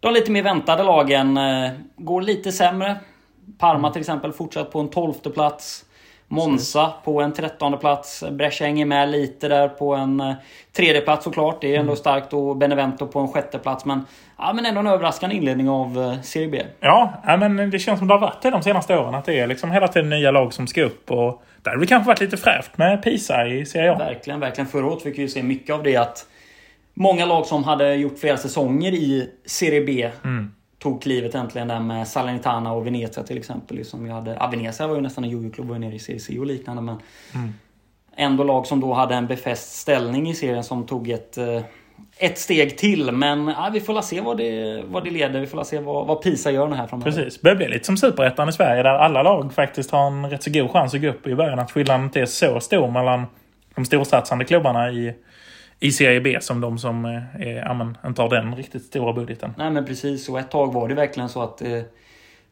de 0.01 0.13
lite 0.13 0.31
mer 0.31 0.43
väntade 0.43 0.83
lagen 0.83 1.37
eh, 1.37 1.71
går 1.97 2.21
lite 2.21 2.51
sämre. 2.51 2.95
Parma 3.57 3.91
till 3.91 3.99
exempel 3.99 4.33
fortsatt 4.33 4.71
på 4.71 4.79
en 4.79 4.89
tolfte 4.89 5.29
plats. 5.29 5.85
Monza 6.27 6.93
på 7.03 7.21
en 7.21 7.33
trettonde 7.33 7.77
plats. 7.77 8.23
Brescia 8.31 8.67
hänger 8.67 8.85
med 8.85 9.11
lite 9.11 9.47
där 9.47 9.67
på 9.67 9.95
en 9.95 10.19
eh, 10.19 10.33
tredje 10.73 11.01
plats 11.01 11.23
såklart. 11.23 11.61
Det 11.61 11.75
är 11.75 11.79
ändå 11.79 11.95
starkt 11.95 12.33
och 12.33 12.57
Benevento 12.57 13.07
på 13.07 13.19
en 13.19 13.27
sjätte 13.27 13.59
plats 13.59 13.85
Men, 13.85 14.05
ja, 14.37 14.53
men 14.53 14.65
ändå 14.65 14.79
en 14.79 14.87
överraskande 14.87 15.35
inledning 15.35 15.69
av 15.69 16.17
Serie 16.23 16.47
B. 16.47 16.63
Ja, 16.79 17.13
men 17.39 17.71
det 17.71 17.79
känns 17.79 17.99
som 17.99 18.07
det 18.07 18.13
har 18.13 18.21
varit 18.21 18.41
det 18.41 18.49
de 18.49 18.63
senaste 18.63 18.97
åren. 18.97 19.15
Att 19.15 19.25
det 19.25 19.39
är 19.39 19.47
liksom 19.47 19.71
hela 19.71 19.87
tiden 19.87 20.09
nya 20.09 20.31
lag 20.31 20.53
som 20.53 20.67
ska 20.67 20.83
upp. 20.83 21.11
Och 21.11 21.43
det 21.63 21.69
hade 21.69 21.87
kanske 21.87 22.07
varit 22.07 22.21
lite 22.21 22.37
fräscht 22.37 22.77
med 22.77 23.03
Pisa 23.03 23.47
i 23.47 23.65
Serie 23.65 23.91
A. 23.91 23.97
Verkligen, 23.97 24.39
verkligen. 24.39 24.67
Förra 24.67 24.85
året 24.85 25.03
fick 25.03 25.17
vi 25.17 25.21
ju 25.21 25.27
se 25.27 25.43
mycket 25.43 25.75
av 25.75 25.83
det 25.83 25.97
att 25.97 26.25
många 26.93 27.25
lag 27.25 27.45
som 27.45 27.63
hade 27.63 27.95
gjort 27.95 28.19
flera 28.19 28.37
säsonger 28.37 28.91
i 28.91 29.29
Serie 29.45 29.85
B 29.85 30.11
mm. 30.23 30.51
tog 30.79 31.01
klivet 31.01 31.35
äntligen 31.35 31.67
där 31.67 31.79
med 31.79 32.07
Salernitana 32.07 32.73
och 32.73 32.87
Venezia 32.87 33.23
till 33.23 33.37
exempel. 33.37 33.85
Som 33.85 34.05
ju 34.05 34.11
hade, 34.11 34.37
ja, 34.39 34.47
Venezia 34.47 34.87
var 34.87 34.95
ju 34.95 35.01
nästan 35.01 35.23
en 35.23 35.29
jojo-klubb, 35.29 35.67
var 35.67 35.75
ju 35.75 35.79
nere 35.79 35.95
i 35.95 35.99
Serie 35.99 36.19
C 36.19 36.39
och 36.39 36.45
liknande. 36.45 36.81
Men 36.81 36.97
mm. 37.35 37.53
ändå 38.15 38.43
lag 38.43 38.67
som 38.67 38.79
då 38.79 38.93
hade 38.93 39.15
en 39.15 39.27
befäst 39.27 39.75
ställning 39.75 40.29
i 40.29 40.35
serien 40.35 40.63
som 40.63 40.85
tog 40.85 41.09
ett 41.09 41.37
eh, 41.37 41.61
ett 42.17 42.37
steg 42.37 42.77
till. 42.77 43.11
Men 43.11 43.47
ja, 43.47 43.69
vi 43.73 43.79
får 43.79 44.01
se 44.01 44.21
vad 44.21 44.37
det, 44.37 44.83
vad 44.85 45.03
det 45.03 45.09
leder. 45.09 45.39
Vi 45.39 45.47
får 45.47 45.63
se 45.63 45.79
vad, 45.79 46.07
vad 46.07 46.23
Pisa 46.23 46.51
gör 46.51 46.67
här 46.67 46.87
framöver. 46.87 47.11
Precis. 47.11 47.41
Det 47.41 47.55
blir 47.55 47.69
lite 47.69 47.85
som 47.85 47.97
Superettan 47.97 48.49
i 48.49 48.53
Sverige 48.53 48.83
där 48.83 48.89
alla 48.89 49.23
lag 49.23 49.53
faktiskt 49.53 49.91
har 49.91 50.07
en 50.07 50.29
rätt 50.29 50.43
så 50.43 50.51
god 50.51 50.71
chans 50.71 50.93
att 50.93 51.01
gå 51.01 51.07
upp 51.07 51.27
i 51.27 51.35
början. 51.35 51.59
Att 51.59 51.71
skillnaden 51.71 52.05
inte 52.05 52.21
är 52.21 52.25
så 52.25 52.59
stor 52.59 52.91
mellan 52.91 53.25
de 53.75 53.85
storsatsande 53.85 54.45
klubbarna 54.45 54.91
i, 54.91 55.13
i 55.83 55.91
Serie 55.91 56.21
B 56.21 56.37
som 56.41 56.61
de 56.61 56.77
som 56.77 57.05
eh, 57.05 57.71
amen, 57.71 57.97
inte 58.05 58.21
har 58.21 58.29
den 58.29 58.55
riktigt 58.55 58.83
stora 58.83 59.13
budgeten. 59.13 59.53
Nej 59.57 59.71
men 59.71 59.85
precis. 59.85 60.29
Och 60.29 60.39
ett 60.39 60.51
tag 60.51 60.73
var 60.73 60.87
det 60.87 60.95
verkligen 60.95 61.29
så 61.29 61.41
att 61.41 61.61
eh, 61.61 61.81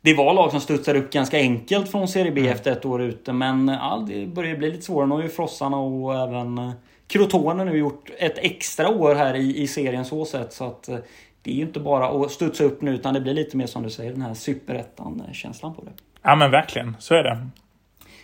det 0.01 0.13
var 0.13 0.33
lag 0.33 0.51
som 0.51 0.59
studsade 0.59 0.99
upp 0.99 1.11
ganska 1.11 1.37
enkelt 1.37 1.91
från 1.91 2.07
Serie 2.07 2.31
B 2.31 2.41
mm. 2.41 2.53
efter 2.53 2.71
ett 2.71 2.85
år 2.85 3.01
ute. 3.01 3.33
Men 3.33 3.67
ja, 3.67 4.05
det 4.07 4.25
börjar 4.25 4.55
bli 4.55 4.71
lite 4.71 4.83
svårare. 4.83 5.07
Nu 5.07 5.15
har 5.15 5.21
ju 5.21 5.29
Frossarna 5.29 5.77
och 5.77 6.15
även 6.15 6.57
eh, 6.57 6.71
Crotone 7.07 7.65
nu 7.65 7.77
gjort 7.77 8.09
ett 8.17 8.37
extra 8.37 8.89
år 8.89 9.15
här 9.15 9.35
i, 9.35 9.61
i 9.61 9.67
serien 9.67 10.05
så 10.05 10.25
sätt. 10.25 10.53
Så 10.53 10.65
att 10.65 10.89
eh, 10.89 10.97
det 11.41 11.51
är 11.51 11.55
ju 11.55 11.61
inte 11.61 11.79
bara 11.79 12.25
att 12.25 12.31
studsa 12.31 12.63
upp 12.63 12.81
nu 12.81 12.95
utan 12.95 13.13
det 13.13 13.21
blir 13.21 13.33
lite 13.33 13.57
mer 13.57 13.67
som 13.67 13.83
du 13.83 13.89
säger 13.89 14.11
den 14.11 14.21
här 14.21 14.33
superettan-känslan 14.33 15.75
på 15.75 15.83
det. 15.83 15.91
Ja 16.21 16.35
men 16.35 16.51
verkligen, 16.51 16.95
så 16.99 17.15
är 17.15 17.23
det. 17.23 17.47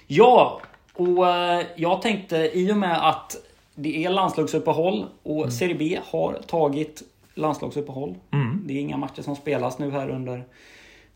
Ja, 0.08 0.62
och 0.94 1.30
eh, 1.30 1.66
jag 1.76 2.02
tänkte 2.02 2.52
i 2.54 2.72
och 2.72 2.78
med 2.78 3.10
att 3.10 3.36
det 3.76 4.06
är 4.06 4.10
landslagsuppehåll 4.10 5.06
och 5.24 5.38
mm. 5.38 5.52
Serie 5.52 5.76
B 5.76 6.00
har 6.12 6.34
tagit 6.34 7.04
landslagsuppehåll. 7.34 8.16
Mm. 8.34 8.62
Det 8.66 8.74
är 8.74 8.82
inga 8.82 8.98
matcher 8.98 9.22
som 9.22 9.36
spelas 9.36 9.80
nu 9.80 9.92
här 9.92 10.10
under 10.10 10.44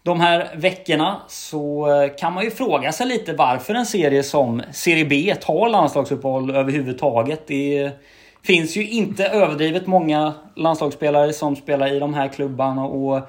de 0.03 0.19
här 0.19 0.55
veckorna 0.55 1.21
så 1.27 1.91
eh, 1.91 2.15
kan 2.15 2.33
man 2.33 2.43
ju 2.43 2.51
fråga 2.51 2.91
sig 2.91 3.07
lite 3.07 3.33
varför 3.33 3.75
en 3.75 3.85
serie 3.85 4.23
som 4.23 4.61
Serie 4.71 5.05
B 5.05 5.35
tar 5.41 5.69
landslagsuppehåll 5.69 6.55
överhuvudtaget. 6.55 7.47
Det 7.47 7.91
finns 8.43 8.77
ju 8.77 8.89
inte 8.89 9.25
överdrivet 9.25 9.87
många 9.87 10.33
landslagsspelare 10.55 11.33
som 11.33 11.55
spelar 11.55 11.93
i 11.93 11.99
de 11.99 12.13
här 12.13 12.27
klubbarna 12.27 12.85
och 12.85 13.21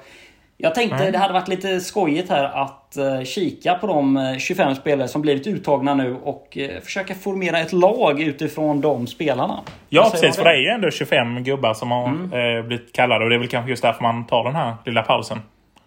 jag 0.61 0.75
tänkte 0.75 0.97
mm. 0.97 1.11
det 1.11 1.17
hade 1.17 1.33
varit 1.33 1.47
lite 1.47 1.79
skojigt 1.79 2.29
här 2.29 2.43
att 2.43 2.97
uh, 2.97 3.23
kika 3.23 3.73
på 3.73 3.87
de 3.87 4.35
25 4.39 4.75
spelare 4.75 5.07
som 5.07 5.21
blivit 5.21 5.47
uttagna 5.47 5.93
nu 5.93 6.15
och 6.23 6.57
uh, 6.61 6.79
försöka 6.83 7.15
formera 7.15 7.59
ett 7.59 7.73
lag 7.73 8.21
utifrån 8.21 8.81
de 8.81 9.07
spelarna. 9.07 9.59
Ja 9.89 10.09
precis, 10.11 10.35
för 10.35 10.43
det 10.43 10.49
är 10.49 10.61
ju 10.61 10.67
ändå 10.67 10.91
25 10.91 11.43
gubbar 11.43 11.73
som 11.73 11.91
har 11.91 12.07
mm. 12.07 12.67
blivit 12.67 12.93
kallade 12.93 13.23
och 13.23 13.29
det 13.29 13.35
är 13.35 13.39
väl 13.39 13.47
kanske 13.47 13.69
just 13.69 13.83
därför 13.83 14.01
man 14.01 14.25
tar 14.25 14.43
den 14.43 14.55
här 14.55 14.75
lilla 14.85 15.01
pausen. 15.01 15.41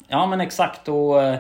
Ja 0.09 0.26
men 0.26 0.40
exakt 0.40 0.88
och 0.88 1.23
eh, 1.23 1.38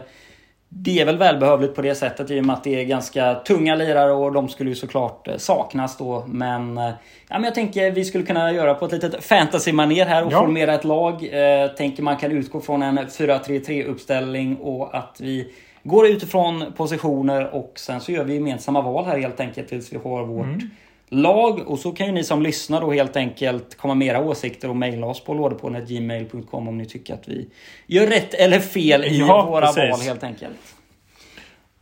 det 0.76 1.00
är 1.00 1.04
väl 1.04 1.18
välbehövligt 1.18 1.74
på 1.74 1.82
det 1.82 1.94
sättet 1.94 2.30
i 2.30 2.40
och 2.40 2.46
med 2.46 2.54
att 2.54 2.64
det 2.64 2.80
är 2.80 2.84
ganska 2.84 3.34
tunga 3.34 3.74
lirare 3.74 4.12
och 4.12 4.32
de 4.32 4.48
skulle 4.48 4.70
ju 4.70 4.76
såklart 4.76 5.28
eh, 5.28 5.36
saknas 5.36 5.96
då. 5.98 6.24
Men, 6.28 6.78
eh, 6.78 6.84
ja, 7.28 7.34
men 7.34 7.44
jag 7.44 7.54
tänker 7.54 7.90
vi 7.90 8.04
skulle 8.04 8.24
kunna 8.24 8.52
göra 8.52 8.74
på 8.74 8.84
ett 8.84 8.92
litet 8.92 9.24
fantasy-manér 9.24 10.06
här 10.06 10.24
och 10.24 10.32
ja. 10.32 10.40
formera 10.40 10.74
ett 10.74 10.84
lag. 10.84 11.14
Eh, 11.14 11.68
tänker 11.68 12.02
man 12.02 12.16
kan 12.16 12.32
utgå 12.32 12.60
från 12.60 12.82
en 12.82 12.98
4-3-3 12.98 13.84
uppställning 13.84 14.56
och 14.56 14.94
att 14.94 15.16
vi 15.20 15.52
går 15.82 16.06
utifrån 16.06 16.72
positioner 16.76 17.54
och 17.54 17.72
sen 17.76 18.00
så 18.00 18.12
gör 18.12 18.24
vi 18.24 18.34
gemensamma 18.34 18.80
val 18.82 19.04
här 19.04 19.18
helt 19.18 19.40
enkelt 19.40 19.68
tills 19.68 19.92
vi 19.92 19.96
har 19.96 20.24
vårt 20.24 20.44
mm 20.44 20.70
lag. 21.08 21.68
Och 21.68 21.78
så 21.78 21.92
kan 21.92 22.06
ju 22.06 22.12
ni 22.12 22.24
som 22.24 22.42
lyssnar 22.42 22.80
då 22.80 22.92
helt 22.92 23.16
enkelt 23.16 23.76
komma 23.76 23.94
med 23.94 24.08
era 24.08 24.20
åsikter 24.20 24.68
och 24.68 24.76
mejla 24.76 25.06
oss 25.06 25.24
på 25.24 25.34
lådepodden.gmail.com 25.34 26.68
om 26.68 26.78
ni 26.78 26.86
tycker 26.86 27.14
att 27.14 27.28
vi 27.28 27.48
gör 27.86 28.06
rätt 28.06 28.34
eller 28.34 28.60
fel 28.60 29.04
i 29.04 29.18
ja, 29.18 29.46
våra 29.50 29.66
precis. 29.66 29.90
val 29.90 30.00
helt 30.00 30.24
enkelt. 30.24 30.74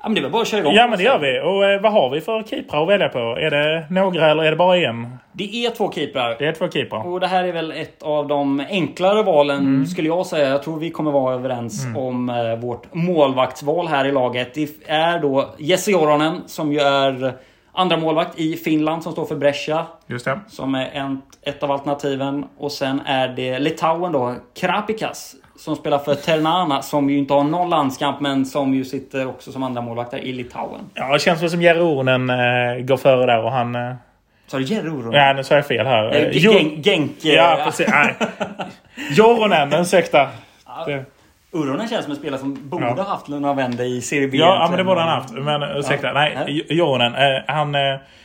Ja 0.03 0.09
men 0.09 0.15
det 0.15 0.21
är 0.21 0.23
väl 0.23 0.33
bara 0.33 0.43
att 0.43 0.49
köra 0.49 0.61
igång. 0.61 0.75
Ja 0.75 0.87
men 0.89 0.99
det 0.99 1.05
gör 1.05 1.19
vi. 1.19 1.41
Och 1.41 1.71
eh, 1.71 1.81
vad 1.81 1.93
har 1.93 2.11
vi 2.11 2.21
för 2.21 2.43
keeprar 2.43 2.83
att 2.83 2.89
välja 2.89 3.09
på? 3.09 3.19
Är 3.19 3.51
det 3.51 3.87
några 3.91 4.31
eller 4.31 4.43
är 4.43 4.51
det 4.51 4.57
bara 4.57 4.77
en? 4.77 5.17
Det 5.33 5.67
är 5.67 5.71
två 5.71 5.93
keeprar. 5.93 6.37
Det 6.39 6.47
är 6.47 6.53
två 6.53 6.69
keeprar. 6.69 7.07
Och 7.07 7.21
det 7.21 7.27
här 7.27 7.45
är 7.45 7.53
väl 7.53 7.71
ett 7.71 8.03
av 8.03 8.29
de 8.29 8.61
enklare 8.71 9.23
valen 9.23 9.59
mm. 9.59 9.87
skulle 9.87 10.09
jag 10.09 10.27
säga. 10.27 10.49
Jag 10.49 10.63
tror 10.63 10.79
vi 10.79 10.91
kommer 10.91 11.11
vara 11.11 11.35
överens 11.35 11.85
mm. 11.85 11.97
om 11.97 12.29
eh, 12.29 12.57
vårt 12.57 12.95
målvaktsval 12.95 13.89
här 13.89 14.05
i 14.05 14.13
laget. 14.13 14.55
Det 14.55 14.69
är 14.87 15.19
då 15.19 15.55
Jesse 15.59 15.91
Joronen 15.91 16.41
som 16.47 16.73
ju 16.73 16.81
är 16.81 17.35
andra 17.73 17.97
målvakt 17.97 18.39
i 18.39 18.57
Finland 18.57 19.03
som 19.03 19.13
står 19.13 19.25
för 19.25 19.37
Brescia. 19.37 19.87
Just 20.07 20.25
det. 20.25 20.41
Som 20.49 20.75
är 20.75 20.91
en, 20.93 21.23
ett 21.43 21.63
av 21.63 21.71
alternativen. 21.71 22.45
Och 22.59 22.73
sen 22.73 23.01
är 23.01 23.29
det 23.29 23.59
Litauen 23.59 24.13
då, 24.13 24.35
Krapikas. 24.55 25.35
Som 25.57 25.77
spelar 25.77 25.99
för 25.99 26.15
Ternana 26.15 26.83
som 26.83 27.11
ju 27.11 27.19
inte 27.19 27.35
har 27.35 27.45
någon 27.45 27.71
landskamp 27.71 28.21
men 28.21 28.47
som 28.47 28.75
ju 28.75 28.85
sitter 28.85 29.29
också 29.29 29.53
som 29.53 29.63
andra 29.63 29.83
målvakt 29.83 30.15
i 30.15 30.33
Litauen. 30.33 30.81
Ja, 30.95 31.13
det 31.13 31.19
känns 31.19 31.43
väl 31.43 31.51
som 31.51 31.63
Jerry 31.63 31.81
Oronen 31.81 32.31
äh, 32.31 32.85
går 32.85 32.97
före 32.97 33.27
där 33.27 33.45
och 33.45 33.53
han... 33.53 33.75
Äh... 33.75 33.95
Sa 34.47 34.59
du 34.59 34.65
Jerry 34.65 34.89
Oronen? 34.89 35.13
Ja, 35.13 35.33
nu 35.33 35.45
sa 35.45 35.55
jag 35.55 35.67
fel 35.67 35.87
här. 35.87 36.15
Äh, 36.15 36.81
Genk... 36.83 37.13
Ja, 37.23 37.59
precis. 37.65 37.89
Nej. 37.89 38.15
Joronen, 39.11 39.73
ursäkta. 39.73 40.29
Det... 40.87 41.05
Uronen 41.55 41.89
känns 41.89 42.05
som 42.05 42.13
en 42.13 42.19
spelare 42.19 42.41
som 42.41 42.69
borde 42.69 42.85
ja. 42.85 42.95
ha 42.95 43.05
haft 43.05 43.29
några 43.29 43.55
vänder 43.55 43.85
i 43.85 44.01
Serie 44.01 44.29
B. 44.29 44.37
Ja, 44.37 44.67
men 44.69 44.79
det 44.79 44.85
borde 44.85 45.01
han 45.01 45.09
haft. 45.09 45.33
Men 45.33 45.63
ursäkta. 45.63 46.07
Ja. 46.07 46.13
Nej, 46.13 46.67
Joronen. 46.69 47.15
Eh, 47.15 47.43
han, 47.47 47.75
eh, 47.75 47.81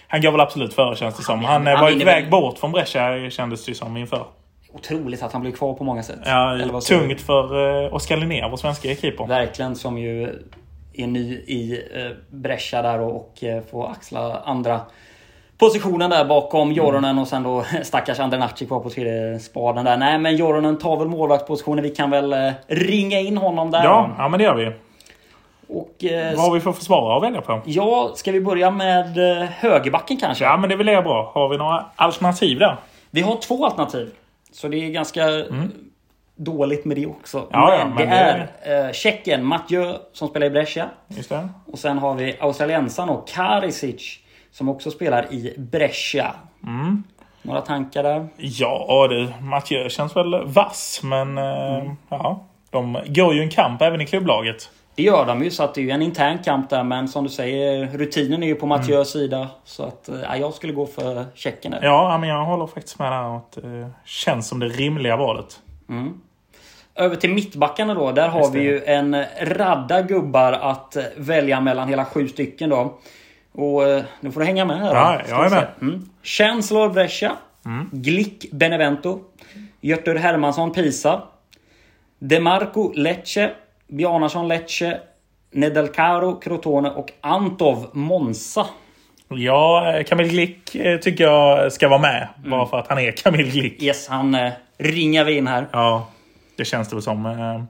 han 0.07 0.21
går 0.21 0.31
väl 0.31 0.41
absolut 0.41 0.73
före 0.73 0.95
känns 0.95 1.17
det 1.17 1.23
som. 1.23 1.43
Han, 1.43 1.67
eh, 1.67 1.73
han 1.73 1.83
var 1.83 1.89
ju 1.89 2.05
väg 2.05 2.23
väl... 2.23 2.31
bort 2.31 2.57
från 2.57 2.71
Brescia 2.71 3.29
kändes 3.29 3.65
det 3.65 3.73
som 3.73 3.97
inför. 3.97 4.25
Otroligt 4.73 5.23
att 5.23 5.33
han 5.33 5.41
blev 5.41 5.51
kvar 5.51 5.73
på 5.73 5.83
många 5.83 6.03
sätt. 6.03 6.19
Ja, 6.25 6.79
tungt 6.87 7.21
för 7.21 7.93
Oskar 7.93 8.17
Linnér, 8.17 8.49
vår 8.49 8.57
svenska 8.57 8.95
keeper. 8.95 9.27
Verkligen, 9.27 9.75
som 9.75 9.97
ju 9.97 10.23
är 10.93 11.07
ny 11.07 11.33
i 11.33 11.83
Brescia 12.29 12.81
där 12.81 12.99
och, 12.99 13.15
och 13.15 13.43
får 13.71 13.91
axla 13.91 14.41
andra 14.45 14.81
positionen 15.57 16.09
där 16.09 16.25
bakom 16.25 16.71
Joronen 16.71 17.03
mm. 17.03 17.19
och 17.19 17.27
sen 17.27 17.43
då 17.43 17.65
stackars 17.83 18.19
Andrenaci 18.19 18.65
kvar 18.65 18.79
på 18.79 18.89
tredje 18.89 19.39
spaden 19.39 19.85
där. 19.85 19.97
Nej 19.97 20.19
men 20.19 20.35
Joronen 20.35 20.77
tar 20.77 20.97
väl 20.97 21.07
målvaktspositionen. 21.07 21.83
Vi 21.83 21.89
kan 21.89 22.09
väl 22.09 22.33
eh, 22.33 22.51
ringa 22.67 23.19
in 23.19 23.37
honom 23.37 23.71
där. 23.71 23.83
Ja, 23.83 24.09
ja 24.17 24.29
men 24.29 24.37
det 24.37 24.43
gör 24.43 24.55
vi. 24.55 24.71
Och, 25.69 26.03
eh, 26.03 26.35
Vad 26.35 26.45
har 26.45 26.53
vi 26.53 26.59
för 26.59 26.71
försvarare 26.71 27.17
att 27.17 27.23
välja 27.23 27.41
på? 27.41 27.61
Ja, 27.65 28.11
ska 28.15 28.31
vi 28.31 28.41
börja 28.41 28.71
med 28.71 29.41
eh, 29.41 29.47
högerbacken 29.49 30.17
kanske? 30.17 30.43
Ja, 30.43 30.57
men 30.57 30.69
det 30.69 30.75
vill 30.75 30.87
jag 30.87 31.03
bra. 31.03 31.31
Har 31.33 31.49
vi 31.49 31.57
några 31.57 31.85
alternativ 31.95 32.59
där? 32.59 32.77
Vi 33.11 33.21
har 33.21 33.35
två 33.35 33.65
alternativ. 33.65 34.11
Så 34.51 34.67
det 34.67 34.77
är 34.77 34.89
ganska 34.89 35.23
mm. 35.23 35.71
dåligt 36.35 36.85
med 36.85 36.97
det 36.97 37.05
också. 37.05 37.47
Ja, 37.51 37.67
men, 37.69 37.79
ja, 37.79 37.85
men 37.85 37.97
det, 37.97 38.49
det 38.63 38.71
är 38.71 38.87
eh, 38.87 38.93
Tjeckien 38.93 39.45
Mathieu 39.45 39.93
som 40.13 40.27
spelar 40.27 40.47
i 40.47 40.49
Brescia. 40.49 40.89
Just 41.07 41.29
det. 41.29 41.49
Och 41.71 41.79
sen 41.79 41.97
har 41.97 42.13
vi 42.13 42.37
australiensaren 42.39 43.09
och 43.09 43.27
Karisic 43.27 44.19
som 44.57 44.69
också 44.69 44.91
spelar 44.91 45.33
i 45.33 45.53
Brescia. 45.57 46.35
Mm. 46.63 47.03
Några 47.41 47.61
tankar 47.61 48.03
där? 48.03 48.27
Ja 48.37 49.07
du, 49.09 49.33
Mathieu 49.41 49.89
känns 49.89 50.15
väl 50.15 50.45
vass 50.45 50.99
men 51.03 51.37
eh, 51.37 51.75
mm. 51.75 51.95
ja, 52.09 52.45
de 52.69 52.99
går 53.07 53.33
ju 53.33 53.41
en 53.41 53.49
kamp 53.49 53.81
även 53.81 54.01
i 54.01 54.05
klubblaget. 54.05 54.69
Det 54.95 55.03
gör 55.03 55.25
de 55.25 55.43
ju, 55.43 55.51
så 55.51 55.63
att 55.63 55.73
det 55.73 55.81
är 55.81 55.83
ju 55.83 55.91
en 55.91 56.01
intern 56.01 56.37
kamp 56.43 56.69
där. 56.69 56.83
Men 56.83 57.07
som 57.07 57.23
du 57.23 57.29
säger, 57.29 57.87
rutinen 57.87 58.43
är 58.43 58.47
ju 58.47 58.55
på 58.55 58.65
Mathieux 58.65 59.15
mm. 59.15 59.27
sida. 59.27 59.47
Så 59.63 59.83
att 59.83 60.09
ja, 60.23 60.37
jag 60.37 60.53
skulle 60.53 60.73
gå 60.73 60.85
för 60.85 61.25
Tjeckien. 61.35 61.75
Ja, 61.81 62.17
men 62.17 62.29
jag 62.29 62.45
håller 62.45 62.67
faktiskt 62.67 62.99
med 62.99 63.11
där. 63.11 63.37
Att 63.37 63.51
det 63.51 63.91
känns 64.05 64.47
som 64.47 64.59
det 64.59 64.67
rimliga 64.67 65.17
valet. 65.17 65.59
Mm. 65.89 66.21
Över 66.95 67.15
till 67.15 67.33
mittbackarna 67.33 67.93
då. 67.93 68.11
Där 68.11 68.27
har 68.27 68.51
vi 68.51 68.61
ju 68.61 68.83
en 68.83 69.23
radda 69.41 70.01
gubbar 70.01 70.53
att 70.53 70.95
eh, 70.95 71.03
välja 71.17 71.61
mellan. 71.61 71.87
Hela 71.89 72.05
sju 72.05 72.27
stycken 72.27 72.69
då. 72.69 72.97
Och 73.57 73.87
eh, 73.87 74.03
nu 74.19 74.31
får 74.31 74.39
du 74.39 74.45
hänga 74.45 74.65
med 74.65 74.79
här. 74.79 74.93
Ja, 74.95 75.21
jag 75.29 75.45
är 75.45 75.49
med. 75.49 75.67
Mm. 75.81 76.09
Chancellor 76.23 76.89
Brescia. 76.89 77.37
Mm. 77.65 77.89
Glick 77.91 78.51
Benevento. 78.51 79.19
Götter 79.81 80.15
Hermansson 80.15 80.71
Pisa. 80.71 81.21
Demarco 82.19 82.91
Lecce. 82.95 83.51
Bjarnason 83.87 84.47
Lecce. 84.47 84.99
Nedelcaro 85.51 86.39
Crotone 86.39 86.89
och 86.89 87.11
Antov 87.21 87.89
Monza. 87.93 88.65
Ja, 89.29 89.93
eh, 89.95 90.03
Kamil 90.03 90.29
Glick 90.29 90.75
eh, 90.75 90.99
tycker 90.99 91.23
jag 91.23 91.73
ska 91.73 91.89
vara 91.89 92.01
med. 92.01 92.27
Mm. 92.37 92.49
Bara 92.49 92.67
för 92.67 92.77
att 92.79 92.87
han 92.87 92.97
är 92.97 93.11
Kamil 93.11 93.51
Glick. 93.51 93.83
Yes, 93.83 94.07
han 94.07 94.35
eh, 94.35 94.51
ringar 94.77 95.23
vi 95.23 95.37
in 95.37 95.47
här. 95.47 95.67
Ja, 95.71 96.07
det 96.55 96.65
känns 96.65 96.89
det 96.89 96.95
väl 96.95 97.03
som. 97.03 97.25
Eh, 97.25 97.63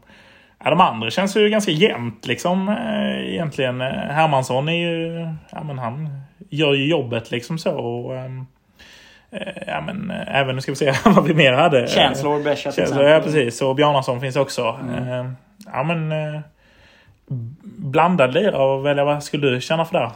Ja, 0.63 0.69
de 0.69 0.81
andra 0.81 1.09
känns 1.09 1.37
ju 1.37 1.49
ganska 1.49 1.71
jämnt 1.71 2.27
liksom 2.27 2.69
eh, 2.69 3.33
egentligen. 3.33 3.81
Eh, 3.81 3.87
Hermansson 3.87 4.69
är 4.69 4.73
ju... 4.73 5.27
Ja, 5.49 5.63
men 5.63 5.79
han 5.79 6.21
gör 6.49 6.73
ju 6.73 6.87
jobbet 6.89 7.31
liksom 7.31 7.57
så. 7.57 7.71
Och, 7.77 8.15
ehm, 8.15 8.45
eh, 9.31 9.47
ja, 9.67 9.81
men 9.81 10.11
även, 10.11 10.55
nu 10.55 10.61
ska 10.61 10.71
vi 10.71 10.75
se 10.75 10.93
vad 11.05 11.27
vi 11.27 11.33
mer 11.33 11.53
hade. 11.53 11.87
Chancellor 11.87 12.43
Brescia 12.43 12.71
till 12.71 12.83
Chancellor, 12.83 13.09
ja, 13.09 13.19
precis. 13.19 13.61
Och 13.61 13.75
Bjarnason 13.75 14.21
finns 14.21 14.35
också. 14.35 14.79
Eh, 14.97 15.31
Ja, 15.73 15.83
men... 15.83 16.13
Blandad 17.63 18.33
lirare. 18.33 19.03
Vad 19.03 19.23
skulle 19.23 19.49
du 19.49 19.61
känna 19.61 19.85
för 19.85 19.99
det? 19.99 20.11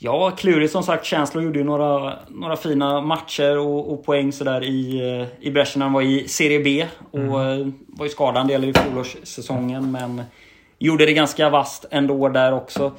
Ja, 0.00 0.30
klurigt 0.30 0.72
som 0.72 0.82
sagt. 0.82 1.06
Chancellor 1.06 1.44
gjorde 1.44 1.58
ju 1.58 1.64
några, 1.64 2.18
några 2.28 2.56
fina 2.56 3.00
matcher 3.00 3.58
och, 3.58 3.92
och 3.92 4.04
poäng 4.04 4.32
sådär 4.32 4.64
i, 4.64 4.98
eh, 5.20 5.46
i 5.46 5.50
bräschen 5.50 5.78
när 5.78 5.86
han 5.86 5.92
var 5.92 6.02
i 6.02 6.28
Serie 6.28 6.60
B. 6.60 6.86
Och 7.10 7.44
eh, 7.44 7.66
var 7.86 8.06
ju 8.06 8.10
skadad 8.10 8.40
en 8.40 8.46
del 8.46 8.64
i 8.64 8.72
fjolårssäsongen 8.72 9.90
men 9.92 10.22
gjorde 10.78 11.06
det 11.06 11.12
ganska 11.12 11.50
vasst 11.50 11.84
ändå 11.90 12.28
där 12.28 12.52
också. 12.52 12.92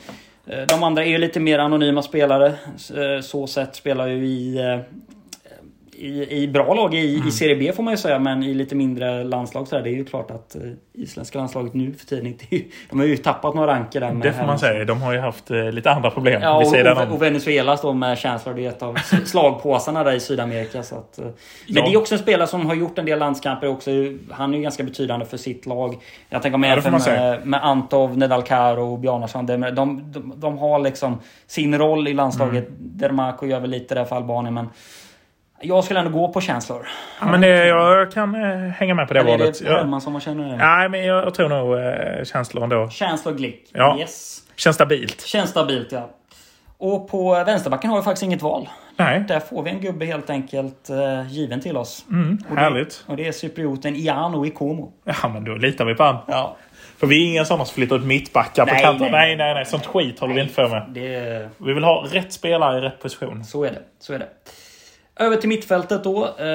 Eh, 0.46 0.62
De 0.68 0.84
andra 0.84 1.06
är 1.06 1.10
ju 1.10 1.18
lite 1.18 1.39
mer 1.39 1.60
anonyma 1.60 2.01
spelare. 2.01 2.53
Så 3.22 3.48
sett 3.48 3.75
spelar 3.75 4.08
ju 4.08 4.25
i, 4.25 4.58
i, 6.00 6.44
i 6.44 6.48
bra 6.48 6.74
lag 6.74 6.94
i, 6.96 7.24
i 7.27 7.32
Serie 7.32 7.56
B 7.56 7.72
får 7.75 7.84
man 7.84 7.94
ju 7.94 7.98
säga, 7.98 8.20
men 8.20 8.44
i 8.44 8.53
lite 8.53 8.75
mindre 8.75 9.24
landslag 9.24 9.68
så 9.68 9.75
där, 9.75 9.84
Det 9.84 9.89
är 9.89 9.94
ju 9.94 10.06
klart 10.06 10.32
att 10.32 10.56
eh, 10.56 10.62
isländska 10.94 11.39
landslaget 11.39 11.74
nu 11.74 11.94
för 11.94 12.06
tiden 12.06 12.27
inte... 12.27 12.46
De 12.89 13.00
har 13.00 13.06
ju 13.06 13.18
tappat 13.18 13.56
några 13.56 13.74
ranker 13.74 14.00
där. 14.00 14.13
med 14.13 14.27
Det 14.27 14.34
får 14.34 14.46
man 14.46 14.60
säga. 14.60 14.86
De 14.86 15.01
har 15.01 15.13
ju 15.13 15.20
haft 15.20 15.51
eh, 15.51 15.72
lite 15.72 15.91
andra 15.91 16.12
problem 16.12 16.41
Ja, 16.41 16.56
och, 16.56 17.08
och, 17.08 17.13
och 17.13 17.22
Venezuela 17.22 17.77
står 17.77 17.94
med 17.94 18.20
Chancellor. 18.20 18.56
Det 18.56 18.65
är 18.65 18.70
ett 18.70 18.84
av 18.84 18.96
slagpåsarna 19.25 20.03
där 20.03 20.13
i 20.13 20.20
Sydamerika. 20.20 20.84
Så 20.84 20.96
att, 20.96 21.20
eh, 21.20 21.24
men 21.25 21.34
Ja. 21.68 21.86
det 21.86 21.94
är 21.94 21.98
också 21.98 22.15
en 22.15 22.22
spelare 22.22 22.48
som 22.48 22.65
har 22.65 22.75
gjort 22.75 22.98
en 22.98 23.06
del 23.06 23.20
landskamper 23.20 23.68
också. 23.68 23.91
Han 24.32 24.53
är 24.53 24.58
ju 24.58 24.63
ganska 24.63 24.84
betydande 24.84 25.25
för 25.25 25.38
sitt 25.38 25.65
lag. 25.65 25.96
Jag 26.29 26.41
tänker 26.41 26.68
jag 26.68 26.77
Ja, 26.77 27.00
med, 27.08 27.48
med 27.48 27.63
Antov, 27.63 28.18
Nedalcaro 28.18 28.91
och 28.91 29.00
Bjarnason. 29.00 29.46
De, 29.46 29.62
de, 29.62 30.12
de, 30.12 30.34
de 30.36 30.58
har 30.58 30.79
liksom 30.79 31.20
sin 31.48 31.77
roll 31.77 32.08
i 32.08 32.13
landslaget. 32.13 32.68
Mm. 32.68 32.77
Dermako 32.79 33.46
gör 33.46 33.60
väl 33.60 33.70
lite 33.70 33.96
det 33.96 34.06
för 34.06 34.15
Albanien. 34.15 34.53
Men 34.53 34.70
jag 35.61 35.83
skulle 35.83 35.99
ändå 35.99 36.11
gå 36.11 36.27
på 36.33 36.41
Chancellor. 36.41 36.87
Ja, 37.19 37.25
men 37.31 37.41
det, 37.41 37.65
jag 37.67 38.11
kan 38.11 38.35
eh, 38.35 38.57
hänga 38.71 38.93
med 38.93 39.07
på 39.07 39.13
det 39.13 39.19
Eller 39.19 39.33
är 39.33 39.37
valet. 39.37 39.59
det 39.59 39.65
Jag, 39.69 39.77
Hermansson? 39.77 40.13
Vad 40.13 40.21
känner 40.21 40.49
du? 40.51 40.55
nej, 40.57 40.89
men 40.89 41.05
jag, 41.05 41.25
jag 41.25 41.33
tror 41.33 41.49
nog 41.49 41.77
eh, 41.77 42.23
Chancellor 42.25 42.63
ändå. 42.63 42.89
Chancellor 42.89 43.35
Glick. 43.37 43.69
Ja. 43.73 43.97
Yes. 43.99 44.39
Känns 44.55 44.75
stabilt. 44.75 45.21
Känns 45.25 45.49
stabilt 45.49 45.91
ja. 45.91 46.09
Och 46.77 47.09
på 47.09 47.43
vänsterbacken 47.45 47.89
har 47.89 47.97
vi 47.97 48.03
faktiskt 48.03 48.23
inget 48.23 48.41
val. 48.41 48.69
Nej. 48.97 49.19
Där 49.27 49.39
får 49.39 49.63
vi 49.63 49.69
en 49.69 49.81
gubbe 49.81 50.05
helt 50.05 50.29
enkelt 50.29 50.89
eh, 50.89 51.27
given 51.33 51.61
till 51.61 51.77
oss. 51.77 52.05
Mm, 52.11 52.37
Och 52.49 52.55
det- 52.55 52.61
härligt. 52.61 53.03
Och 53.07 53.17
det 53.17 53.27
är 53.27 53.31
cyprioten 53.31 53.95
Iano 53.95 54.45
Ikomo. 54.45 54.91
Ja, 55.05 55.29
men 55.33 55.43
då 55.43 55.55
litar 55.55 55.85
vi 55.85 55.95
på 55.95 56.03
han. 56.03 56.17
Ja. 56.27 56.55
För 56.97 57.07
vi 57.07 57.23
är 57.23 57.31
inga 57.31 57.45
sådana 57.45 57.65
som 57.65 57.75
flyttar 57.75 57.95
ut 57.95 58.05
mittbackar 58.05 58.65
på 58.65 58.71
Nej, 58.73 58.83
kanten. 58.83 59.11
nej. 59.11 59.11
Nej, 59.11 59.35
nej, 59.35 59.53
nej. 59.53 59.65
Sånt 59.65 59.85
skit 59.85 60.19
håller 60.19 60.33
vi 60.33 60.41
inte 60.41 60.53
för 60.53 60.69
med. 60.69 60.85
Det, 60.89 61.49
Vi 61.57 61.73
vill 61.73 61.83
ha 61.83 62.05
rätt 62.11 62.33
spelare 62.33 62.77
i 62.77 62.81
rätt 62.81 63.01
position. 63.01 63.43
så 63.43 63.63
är 63.63 63.69
det. 63.71 63.81
Så 63.99 64.13
är 64.13 64.19
det. 64.19 64.27
Över 65.19 65.38
till 65.38 65.49
mittfältet 65.49 66.03
då. 66.03 66.25
Eh, 66.39 66.45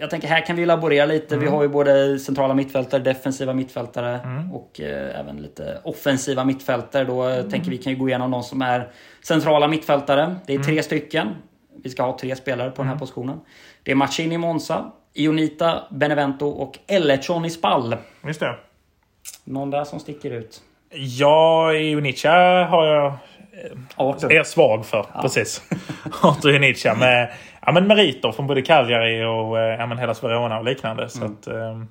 jag 0.00 0.10
tänker 0.10 0.28
här 0.28 0.46
kan 0.46 0.56
vi 0.56 0.66
laborera 0.66 1.06
lite. 1.06 1.34
Mm. 1.34 1.44
Vi 1.46 1.50
har 1.50 1.62
ju 1.62 1.68
både 1.68 2.18
centrala 2.18 2.54
mittfältare, 2.54 3.00
defensiva 3.02 3.52
mittfältare 3.54 4.20
och 4.52 4.80
eh, 4.80 5.20
även 5.20 5.36
lite 5.36 5.78
offensiva 5.84 6.44
mittfältare. 6.44 7.04
Då 7.04 7.22
Mm. 7.22 7.50
tänker 7.50 7.70
vi 7.70 7.78
kan 7.78 7.92
ju 7.92 7.98
gå 7.98 8.08
igenom 8.08 8.30
de 8.30 8.42
som 8.42 8.62
är 8.62 8.90
centrala 9.24 9.68
mittfältare. 9.68 10.36
Det 10.46 10.52
är 10.52 10.56
Mm. 10.56 10.66
tre 10.66 10.82
stycken. 10.82 11.28
Vi 11.82 11.90
ska 11.90 12.02
ha 12.02 12.18
tre 12.18 12.36
spelare 12.36 12.70
på 12.70 12.82
den 12.82 12.88
här 12.88 12.98
positionen. 12.98 13.40
Det 13.82 13.90
är 13.90 13.94
Machini 13.94 14.38
Monza, 14.38 14.90
Ionita 15.14 15.82
Benevento 15.90 16.46
och 16.48 16.78
Ellertsson 16.86 17.44
i 17.44 17.50
Spall. 17.50 17.96
Visst 18.22 18.40
det. 18.40 18.54
Någon 19.44 19.70
där 19.70 19.84
som 19.84 20.00
sticker 20.00 20.30
ut? 20.30 20.62
Ja, 20.96 21.72
Ionicha 21.74 22.64
har 22.64 22.86
jag... 22.86 23.12
Arthur. 23.96 24.32
Är 24.32 24.44
svag 24.44 24.86
för. 24.86 25.06
Precis. 25.22 25.62
Arthur 26.22 26.54
Ionicha 26.54 26.94
med 26.94 27.32
ja, 27.66 27.72
men 27.72 27.86
meriter 27.86 28.32
från 28.32 28.46
både 28.46 28.62
Cagliari 28.62 29.24
och 29.24 29.60
eh, 29.60 29.78
ja, 29.78 29.86
men 29.86 29.98
hela 29.98 30.14
Verona 30.22 30.58
och 30.58 30.64
liknande. 30.64 31.08
Så 31.08 31.24
att, 31.24 31.46
eh, 31.46 31.82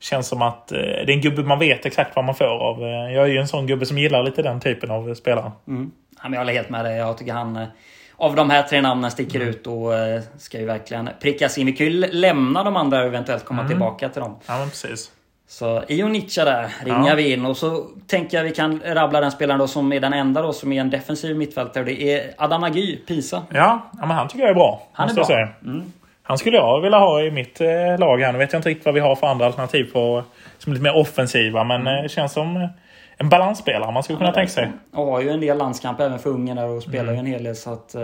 känns 0.00 0.28
som 0.28 0.42
att 0.42 0.72
eh, 0.72 0.78
det 0.78 0.86
är 0.86 1.10
en 1.10 1.20
gubbe 1.20 1.42
man 1.42 1.58
vet 1.58 1.86
exakt 1.86 2.16
vad 2.16 2.24
man 2.24 2.34
får 2.34 2.44
av. 2.44 2.82
Eh, 2.82 3.14
jag 3.14 3.24
är 3.24 3.32
ju 3.32 3.38
en 3.38 3.48
sån 3.48 3.66
gubbe 3.66 3.86
som 3.86 3.98
gillar 3.98 4.22
lite 4.22 4.42
den 4.42 4.60
typen 4.60 4.90
av 4.90 5.14
spelare. 5.14 5.52
Mm. 5.68 5.90
Ja, 6.16 6.22
men 6.22 6.32
jag 6.32 6.40
håller 6.40 6.52
helt 6.52 6.70
med 6.70 6.84
dig. 6.84 6.96
Jag 6.96 7.18
tycker 7.18 7.32
han 7.32 7.56
eh, 7.56 7.68
av 8.16 8.34
de 8.34 8.50
här 8.50 8.62
tre 8.62 8.80
namnen 8.80 9.10
sticker 9.10 9.40
ut 9.40 9.66
och 9.66 9.94
eh, 9.94 10.22
ska 10.38 10.58
ju 10.58 10.66
verkligen 10.66 11.10
prickas 11.20 11.58
in. 11.58 11.66
Vi 11.66 11.72
kan 11.72 11.86
ju 11.86 11.92
lämna 12.12 12.64
de 12.64 12.76
andra 12.76 13.00
och 13.00 13.06
eventuellt 13.06 13.44
komma 13.44 13.68
tillbaka 13.68 14.08
till 14.08 14.20
dem. 14.22 14.36
Ja, 14.46 14.58
men 14.58 14.68
precis. 14.68 15.10
Så 15.54 15.82
Ionicha 15.88 16.44
där 16.44 16.68
ringar 16.84 17.08
Ja. 17.08 17.14
vi 17.14 17.32
in 17.32 17.46
och 17.46 17.56
så 17.56 17.84
tänker 18.06 18.36
jag 18.36 18.44
vi 18.44 18.50
kan 18.50 18.80
rabbla 18.84 19.20
den 19.20 19.30
spelaren 19.30 19.58
då 19.60 19.66
som 19.66 19.92
är 19.92 20.00
den 20.00 20.12
enda 20.12 20.42
då 20.42 20.52
som 20.52 20.72
är 20.72 20.80
en 20.80 20.90
defensiv 20.90 21.36
mittfältare. 21.36 21.84
Det 21.84 22.02
är 22.14 22.30
Adam 22.38 22.60
Nagy, 22.60 22.96
Pisa. 22.96 23.42
Ja, 23.50 23.90
ja, 23.92 24.06
men 24.06 24.10
han 24.10 24.28
tycker 24.28 24.40
jag 24.42 24.50
är 24.50 24.54
bra. 24.54 24.82
Han 24.92 25.10
är 25.10 25.14
bra. 25.14 25.48
Mm. 25.64 25.82
Han 26.22 26.38
skulle 26.38 26.56
jag 26.56 26.80
vilja 26.80 26.98
ha 26.98 27.20
i 27.22 27.30
mitt 27.30 27.60
eh, 27.60 27.66
lag 27.98 28.18
här. 28.20 28.32
Nu 28.32 28.38
vet 28.38 28.52
jag 28.52 28.58
inte 28.58 28.68
riktigt 28.68 28.84
vad 28.84 28.94
vi 28.94 29.00
har 29.00 29.16
för 29.16 29.26
andra 29.26 29.46
alternativ 29.46 29.84
på, 29.92 30.24
som 30.58 30.72
är 30.72 30.74
lite 30.74 30.82
mer 30.82 30.96
offensiva. 30.96 31.64
Men 31.64 31.84
det 31.84 32.08
känns 32.08 32.32
som 32.32 32.56
eh, 32.56 32.68
en 33.16 33.28
balansspelare 33.28 33.92
man 33.92 34.02
skulle 34.02 34.18
kunna 34.18 34.32
tänka 34.32 34.52
sig. 34.52 34.72
Och 34.92 35.06
har 35.06 35.20
ju 35.20 35.30
en 35.30 35.40
del 35.40 35.58
landskamper 35.58 36.04
även 36.06 36.18
för 36.18 36.30
Ungern 36.30 36.56
där 36.56 36.68
och 36.68 36.82
spelar 36.82 37.12
ju 37.12 37.18
en 37.18 37.26
hel 37.26 37.44
del 37.44 37.56
så 37.56 37.72
att... 37.72 37.94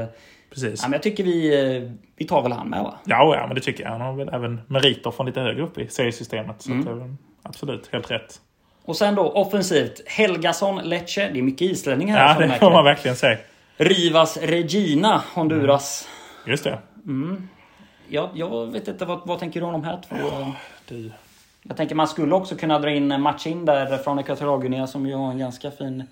Precis. 0.50 0.80
Ja, 0.82 0.88
men 0.88 0.92
jag 0.92 1.02
tycker 1.02 1.24
vi, 1.24 1.90
vi 2.16 2.26
tar 2.26 2.42
väl 2.42 2.52
han 2.52 2.68
med 2.68 2.82
va? 2.82 2.94
Ja, 3.04 3.36
ja, 3.36 3.46
men 3.46 3.54
det 3.54 3.60
tycker 3.60 3.84
jag. 3.84 3.90
Han 3.90 4.00
har 4.00 4.12
väl 4.12 4.28
även 4.28 4.60
meriter 4.66 5.10
från 5.10 5.26
lite 5.26 5.40
högre 5.40 5.62
upp 5.62 5.78
i 5.78 5.88
seriesystemet. 5.88 6.62
Så 6.62 6.72
Mm. 6.72 6.88
att, 6.88 7.10
absolut 7.42 7.88
helt 7.92 8.10
rätt. 8.10 8.40
Och 8.84 8.96
sen 8.96 9.14
då 9.14 9.30
offensivt. 9.32 10.02
Helgason, 10.08 10.76
Lecce. 10.84 11.30
Det 11.32 11.38
är 11.38 11.42
mycket 11.42 11.62
islänningar 11.62 12.16
här 12.18 12.40
Ja, 12.40 12.46
det 12.46 12.54
får 12.58 12.70
man 12.70 12.84
verkligen 12.84 13.16
säga. 13.16 13.38
Rivas 13.76 14.36
Regina, 14.36 15.22
Honduras. 15.34 16.08
Just 16.46 16.64
det. 16.64 16.78
Ja, 18.08 18.30
jag 18.34 18.66
vet 18.72 18.88
inte, 18.88 19.04
vad, 19.04 19.20
vad 19.24 19.38
tänker 19.38 19.60
du 19.60 19.66
om 19.66 19.72
de 19.72 19.84
här 19.84 19.98
två? 20.08 20.16
Du. 20.88 21.12
Jag 21.62 21.76
tänker 21.76 21.94
man 21.94 22.08
skulle 22.08 22.34
också 22.34 22.56
kunna 22.56 22.78
dra 22.78 22.90
in 22.90 23.20
Machin 23.20 23.64
där 23.64 23.96
från 23.98 24.18
Ekvatorialguinea 24.18 24.86
som 24.86 25.06
ju 25.06 25.14
har 25.14 25.30
en 25.30 25.38
ganska 25.38 25.70
fin 25.70 26.04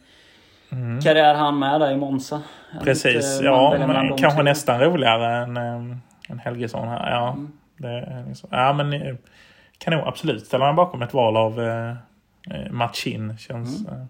karriär 1.05 1.35
han 1.35 1.59
med 1.59 1.81
där 1.81 1.93
i 1.93 1.97
Monza. 1.97 2.43
Jag 2.71 2.73
Mm. 2.73 2.85
Precis. 2.85 3.35
inte, 3.35 3.45
Ja, 3.45 3.75
men 3.87 4.17
kanske 4.17 4.43
nästan 4.43 4.81
roligare 4.81 5.43
än, 5.43 5.57
eh, 5.57 5.97
än 6.31 6.39
Helgesson 6.45 6.89
här. 6.89 7.11
Ja, 7.11 7.33
Mm. 7.33 7.53
det 7.77 7.89
är 7.89 8.25
liksom, 8.29 8.49
ja 8.53 8.73
men 8.73 8.93
eh, 8.93 9.15
kan 9.79 9.95
nog 9.95 10.09
absolut 10.09 10.47
ställa 10.47 10.65
mig 10.65 10.75
bakom 10.75 11.03
ett 11.03 11.15
val 11.15 11.37
av 11.37 11.61
eh, 11.61 11.89
eh, 11.91 12.71
Machin. 12.71 13.37
Känns, 13.39 13.81
Mm. 13.89 14.01
eh, 14.01 14.07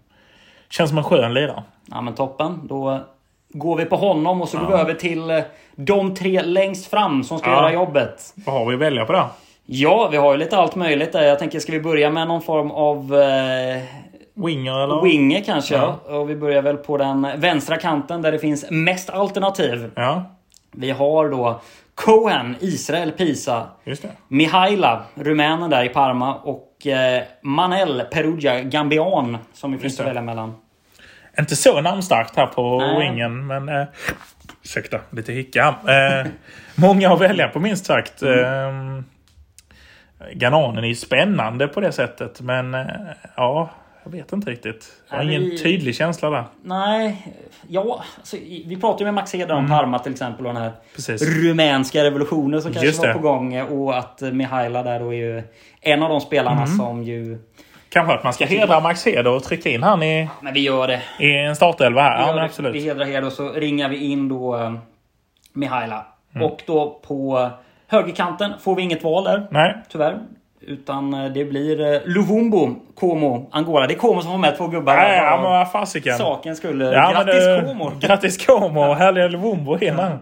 känns 0.70 0.88
som 0.90 0.98
en 0.98 1.04
skön 1.04 1.35
lirare. 1.35 1.62
Ja 1.90 2.00
men 2.00 2.14
toppen. 2.14 2.61
Då 2.68 3.00
går 3.48 3.76
vi 3.76 3.85
på 3.85 3.96
honom 3.96 4.42
och 4.42 4.48
så 4.48 4.59
går 4.59 4.66
vi 4.66 4.72
över 4.74 4.94
till 4.94 5.31
eh, 5.31 5.40
de 5.76 6.14
tre 6.14 6.42
längst 6.42 6.87
fram 6.90 7.24
som 7.24 7.38
ska 7.38 7.50
Ja. 7.50 7.57
göra 7.57 7.72
jobbet. 7.72 8.33
Vad 8.46 8.54
har 8.54 8.66
vi 8.66 8.74
att 8.74 8.81
välja 8.81 9.04
på 9.04 9.12
där? 9.12 9.24
Ja, 9.66 10.09
vi 10.11 10.16
har 10.16 10.33
ju 10.33 10.38
lite 10.38 10.57
allt 10.57 10.74
möjligt 10.76 11.12
där. 11.12 11.22
Jag 11.22 11.38
tänker, 11.38 11.61
ska 11.61 11.72
vi 11.72 11.81
börja 11.81 12.11
med 12.11 12.28
någon 12.28 12.42
form 12.42 12.70
av 12.70 13.14
eh, 13.14 13.83
Winger 14.35 14.78
eller? 14.85 15.02
winger 15.02 15.40
kanske? 15.44 15.74
Ja. 15.74 15.96
Ja. 16.09 16.14
Och 16.18 16.31
vi 16.31 16.37
börjar 16.37 16.62
väl 16.62 16.76
på 16.76 16.96
den 16.96 17.26
vänstra 17.37 17.76
kanten 17.76 18.22
där 18.22 18.33
det 18.33 18.38
finns 18.38 18.70
mest 18.70 19.11
alternativ. 19.11 19.90
Ja, 19.94 20.22
Vi 20.72 20.90
har 20.90 21.28
då 21.28 21.61
Cohen, 22.05 22.57
Israel, 22.61 23.13
Pisa. 23.13 23.69
just 23.85 24.03
det. 24.03 24.09
Mihaila, 24.29 25.03
rumänen 25.15 25.71
där 25.71 25.85
i 25.85 25.89
Parma. 25.89 26.35
Och 26.35 26.87
eh, 26.87 27.23
Manel, 27.43 28.03
Perugia, 28.13 28.61
Gambian. 28.61 29.39
Som 29.53 29.73
vi 29.73 29.79
finns 29.79 30.01
att 30.01 30.07
välja 30.07 30.23
mellan. 30.23 30.55
Inte 31.39 31.57
så 31.57 31.81
namnstarkt 31.81 32.37
här 32.37 32.47
på 32.47 32.79
Nej. 32.79 33.11
wingen, 33.11 33.47
men... 33.47 33.69
Eh, 33.69 33.87
ursäkta, 34.65 35.01
lite 35.11 35.33
hicka. 35.33 35.75
Eh, 35.89 36.27
många 36.75 37.13
att 37.13 37.21
välja 37.21 37.49
på 37.49 37.61
minst 37.61 37.87
sagt. 37.87 38.23
Mm. 38.23 38.99
Eh, 38.99 39.05
Gananen 40.33 40.85
är 40.85 40.89
ju 40.89 40.95
spännande 40.95 41.69
på 41.69 41.81
det 41.81 41.93
sättet, 41.93 42.41
men 42.41 42.75
eh, 42.75 42.87
ja, 43.37 43.71
jag 44.12 44.23
vet 44.23 44.33
inte 44.33 44.51
riktigt. 44.51 44.92
Jag 45.11 45.16
har 45.16 45.25
ingen 45.25 45.42
vi- 45.42 45.59
tydlig 45.59 45.94
känsla 45.94 46.31
där. 46.31 46.44
Nej, 46.62 47.27
ja. 47.68 48.05
Alltså, 48.18 48.37
vi 48.66 48.77
pratade 48.81 49.01
ju 49.01 49.05
med 49.05 49.14
Max 49.14 49.35
Heder 49.35 49.55
om 49.55 49.68
Parma 49.68 49.99
till 49.99 50.12
exempel. 50.12 50.47
Och 50.47 50.53
den 50.55 50.62
här 50.62 50.68
Mm. 50.68 50.81
Precis. 50.94 51.23
rumänska 51.42 52.05
revolutionen 52.05 52.62
som 52.62 52.73
kanske 52.73 53.07
var 53.07 53.12
på 53.14 53.18
gång. 53.18 53.61
Och 53.61 53.99
att 53.99 54.21
Mihaila 54.21 54.83
där 54.83 55.01
då 55.01 55.14
är 55.14 55.18
ju 55.18 55.42
en 55.81 56.03
av 56.03 56.09
de 56.09 56.21
spelarna 56.21 56.62
Mm. 56.62 56.77
som 56.79 57.03
ju 57.05 57.38
Kanske 57.90 58.14
att 58.14 58.25
man 58.25 58.33
ska 58.33 58.44
hedra 58.47 58.81
Max 58.81 59.07
Heder 59.07 59.31
och 59.37 59.42
trycka 59.44 59.68
in 59.71 59.83
han 59.83 60.03
i, 60.03 60.29
Men 60.40 60.55
vi 60.55 60.61
gör 60.61 60.88
det. 60.88 61.03
i 61.21 61.35
en 61.38 61.57
startelva 61.57 62.03
här. 62.03 62.18
Vi, 62.23 62.29
Ja, 62.29 62.35
men 62.35 62.44
absolut. 62.44 62.75
vi 62.75 62.81
hedrar 62.81 63.05
Hed 63.05 63.25
och 63.25 63.33
så 63.33 63.53
ringar 63.53 63.88
vi 63.88 63.97
in 64.05 64.29
då 64.29 64.57
eh, 64.57 64.73
Mihaila. 65.53 66.07
Mm. 66.35 66.47
Och 66.47 66.62
då 66.66 67.01
på 67.07 67.51
högerkanten 67.87 68.53
får 68.61 68.75
vi 68.77 68.83
inget 68.83 69.05
val 69.05 69.25
där. 69.25 69.47
Nej. 69.51 69.77
Tyvärr. 69.88 70.18
Utan 70.68 71.14
eh, 71.14 71.33
det 71.33 71.44
blir 71.44 71.81
eh, 71.94 72.00
Luvumbo, 72.04 72.74
Como, 72.94 73.48
Angola. 73.52 73.87
Det 73.87 73.94
är 73.94 73.98
Como 73.98 74.22
som 74.22 74.31
får 74.33 74.38
med 74.38 74.57
två 74.57 74.66
gubbar. 74.66 74.94
Ja, 74.96 75.37
men 75.37 75.42
vad 75.50 75.72
fasiken. 75.72 76.18
Saken 76.18 76.57
skulle... 76.57 76.85
Ja, 76.85 77.02
men 77.14 77.26
Grattis 77.26 77.44
det- 77.44 77.64
Como! 77.68 77.92
Grattis 78.00 78.46
Como! 78.46 78.92
Härliga 78.94 79.28
Luvumbo 79.28 79.78
in 79.78 79.94
här. 79.94 80.18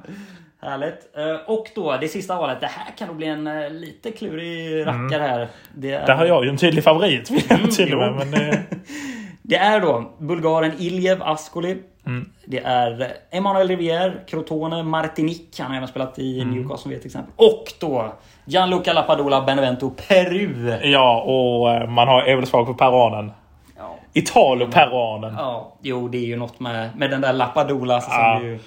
Härligt. 0.62 1.16
Eh, 1.16 1.52
Och 1.52 1.66
då 1.74 1.96
det 2.00 2.08
sista 2.08 2.36
valet. 2.36 2.60
Det 2.60 2.66
här 2.66 2.92
kan 2.98 3.08
nog 3.08 3.16
bli 3.16 3.26
en 3.26 3.44
lite 3.80 4.10
klurig 4.10 4.86
rackare 4.86 5.22
här. 5.22 5.48
Det 5.74 5.90
är, 5.92 5.94
Mm. 5.96 6.06
Där 6.06 6.14
har 6.14 6.24
jag 6.26 6.44
ju 6.44 6.50
en 6.50 6.56
tydlig 6.56 6.84
favorit 6.84 7.30
jag 7.48 7.70
till 7.70 7.96
med. 7.96 8.12
Men 8.12 8.30
det, 8.30 8.62
det 9.42 9.56
är 9.56 9.80
då 9.80 10.12
bulgaren 10.18 10.72
Iljev 10.78 11.22
Ascoli. 11.22 11.76
Mm. 12.06 12.28
Det 12.44 12.58
är 12.58 13.12
Emanuel 13.30 13.68
Rivière, 13.68 14.12
Crotone, 14.26 14.82
Martinique. 14.82 15.62
Han 15.62 15.70
har 15.70 15.76
även 15.76 15.88
spelat 15.88 16.18
i 16.18 16.40
Mm. 16.40 16.54
Newcastle 16.54 16.96
ett 16.96 17.04
exempel. 17.04 17.32
Och 17.36 17.64
då 17.80 18.12
Gianluca 18.44 18.92
Lapadula 18.92 19.40
Benevento, 19.42 19.90
Peru. 20.08 20.78
ja, 20.82 21.20
och 21.22 21.70
eh, 21.74 21.88
man 21.88 22.08
har 22.08 22.36
väl 22.36 22.46
svag 22.46 22.66
för 22.66 22.74
peruanen. 22.74 23.32
Ja. 23.78 23.96
Italo-peruanen. 24.12 25.34
Ja, 25.38 25.76
jo 25.82 26.08
det 26.08 26.18
är 26.18 26.26
ju 26.26 26.36
något 26.36 26.60
med, 26.60 26.90
med 26.96 27.10
den 27.10 27.20
där 27.20 27.32
Lapadula 27.32 28.00
som 28.00 28.12
Ja. 28.12 28.40
ju... 28.42 28.54
Eh, 28.54 28.58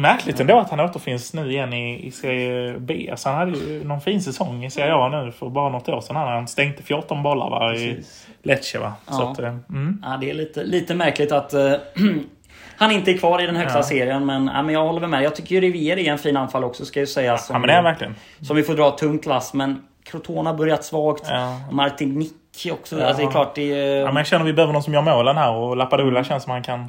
Märkligt 0.00 0.40
ändå 0.40 0.58
att 0.58 0.70
han 0.70 0.80
återfinns 0.80 1.34
nu 1.34 1.50
igen 1.52 1.72
i, 1.72 2.06
i 2.06 2.10
Serie 2.10 2.74
B. 2.78 3.08
Alltså 3.10 3.28
han 3.28 3.38
hade 3.38 3.58
ju 3.58 3.84
någon 3.84 4.00
fin 4.00 4.22
säsong 4.22 4.64
i 4.64 4.70
Serie 4.70 4.94
A 4.94 5.08
nu 5.08 5.32
för 5.32 5.48
bara 5.48 5.68
något 5.68 5.88
år 5.88 6.00
sedan. 6.00 6.16
Han 6.16 6.48
stänkte 6.48 6.82
14 6.82 7.22
bollar 7.22 7.50
va, 7.50 7.74
i. 7.74 8.04
Lecce. 8.42 8.78
Va? 8.78 8.92
Så 9.08 9.22
Ja. 9.22 9.30
att, 9.32 9.38
eh, 9.38 9.48
mm. 9.68 10.02
Ja, 10.06 10.16
det 10.20 10.30
är 10.30 10.34
lite, 10.34 10.64
lite 10.64 10.94
märkligt 10.94 11.32
att 11.32 11.54
han 12.80 12.90
inte 12.90 13.10
är 13.10 13.18
kvar 13.18 13.42
i 13.42 13.46
den 13.46 13.56
högsta 13.56 13.78
Ja. 13.78 13.82
serien. 13.82 14.26
Men, 14.26 14.50
ja, 14.54 14.62
men 14.62 14.74
jag 14.74 14.84
håller 14.86 15.06
med. 15.06 15.22
Jag 15.22 15.36
tycker 15.36 15.54
ju 15.54 15.60
Rivier 15.60 15.98
är 15.98 16.12
en 16.12 16.18
fin 16.18 16.36
anfall 16.36 16.64
också 16.64 16.84
ska 16.84 17.00
jag 17.00 17.08
säga. 17.08 17.38
Som, 17.38 17.54
Ja 17.54 17.58
men 17.58 17.66
det 17.66 17.72
är 17.72 17.76
han 17.76 17.84
verkligen. 17.84 18.14
som 18.40 18.56
vi 18.56 18.62
får 18.62 18.74
dra 18.74 18.90
tungt 18.90 19.26
lass. 19.26 19.54
Men 19.54 19.82
Crotone 20.04 20.50
har 20.50 20.56
börjat 20.56 20.84
svagt. 20.84 21.24
Ja. 21.28 21.60
Martinique 21.70 22.70
också. 22.72 22.98
Ja. 22.98 23.06
Alltså, 23.06 23.22
det 23.22 23.28
är 23.28 23.30
klart 23.30 23.54
det 23.54 23.72
är... 23.72 23.96
Ja, 24.00 24.06
men 24.06 24.16
jag 24.16 24.26
känner 24.26 24.44
att 24.44 24.48
vi 24.48 24.52
behöver 24.52 24.72
någon 24.72 24.82
som 24.82 24.94
gör 24.94 25.02
målen 25.02 25.36
här 25.36 25.52
och 25.52 25.76
Lapadula 25.76 26.24
känns 26.24 26.42
som 26.42 26.52
han 26.52 26.62
kan 26.62 26.88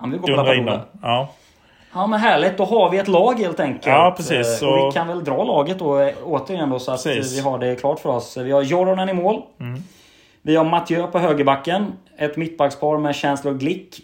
Ja, 0.00 0.06
vi 0.06 0.16
går 0.18 0.26
på. 0.28 0.32
Lapadula. 0.34 0.80
Ja. 1.02 1.28
Ja 1.94 2.06
men 2.06 2.20
härligt, 2.20 2.56
då 2.58 2.64
har 2.64 2.90
vi 2.90 2.98
ett 2.98 3.08
lag 3.08 3.38
helt 3.38 3.60
enkelt. 3.60 3.86
Ja, 3.86 4.14
precis. 4.16 4.32
Eh, 4.32 4.40
Och 4.40 4.46
Så- 4.80 4.86
vi 4.86 4.92
kan 4.92 5.08
väl 5.08 5.24
dra 5.24 5.44
laget 5.44 5.78
då 5.78 5.98
eh, 6.00 6.14
återigen 6.24 6.70
då 6.70 6.78
så 6.78 6.92
att 6.92 7.04
Precis. 7.04 7.38
vi 7.38 7.42
har 7.42 7.58
det 7.58 7.76
klart 7.76 8.00
för 8.00 8.08
oss. 8.10 8.36
Vi 8.36 8.52
har 8.52 8.62
Joronen 8.62 9.08
i 9.08 9.12
mål. 9.12 9.42
Mm. 9.60 9.82
Vi 10.42 10.56
har 10.56 10.64
Mathieu 10.64 11.06
på 11.06 11.18
högerbacken. 11.18 11.92
Ett 12.18 12.36
mittbackspar 12.36 12.98
med 12.98 13.16
Chancellor 13.16 13.54
Glick. 13.54 14.00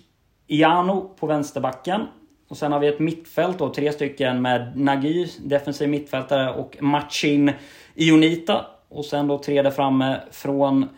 Iano 0.51 1.11
på 1.21 1.27
vänsterbacken. 1.27 2.07
Och 2.49 2.57
sen 2.57 2.73
har 2.73 2.81
vi 2.81 2.89
ett 2.89 2.99
mittfält 2.99 3.59
då, 3.59 3.75
tre 3.75 3.93
stycken 3.93 4.43
med 4.43 4.73
Nagy, 4.77 5.27
defensiv 5.41 5.89
mittfältare 5.89 6.53
och 6.53 6.77
Machin 6.81 7.53
Ionita. 7.95 8.67
Och 8.89 9.05
sen 9.05 9.27
då 9.27 9.39
tre 9.39 9.63
där 9.63 9.71
framme 9.71 10.21
från 10.31 10.89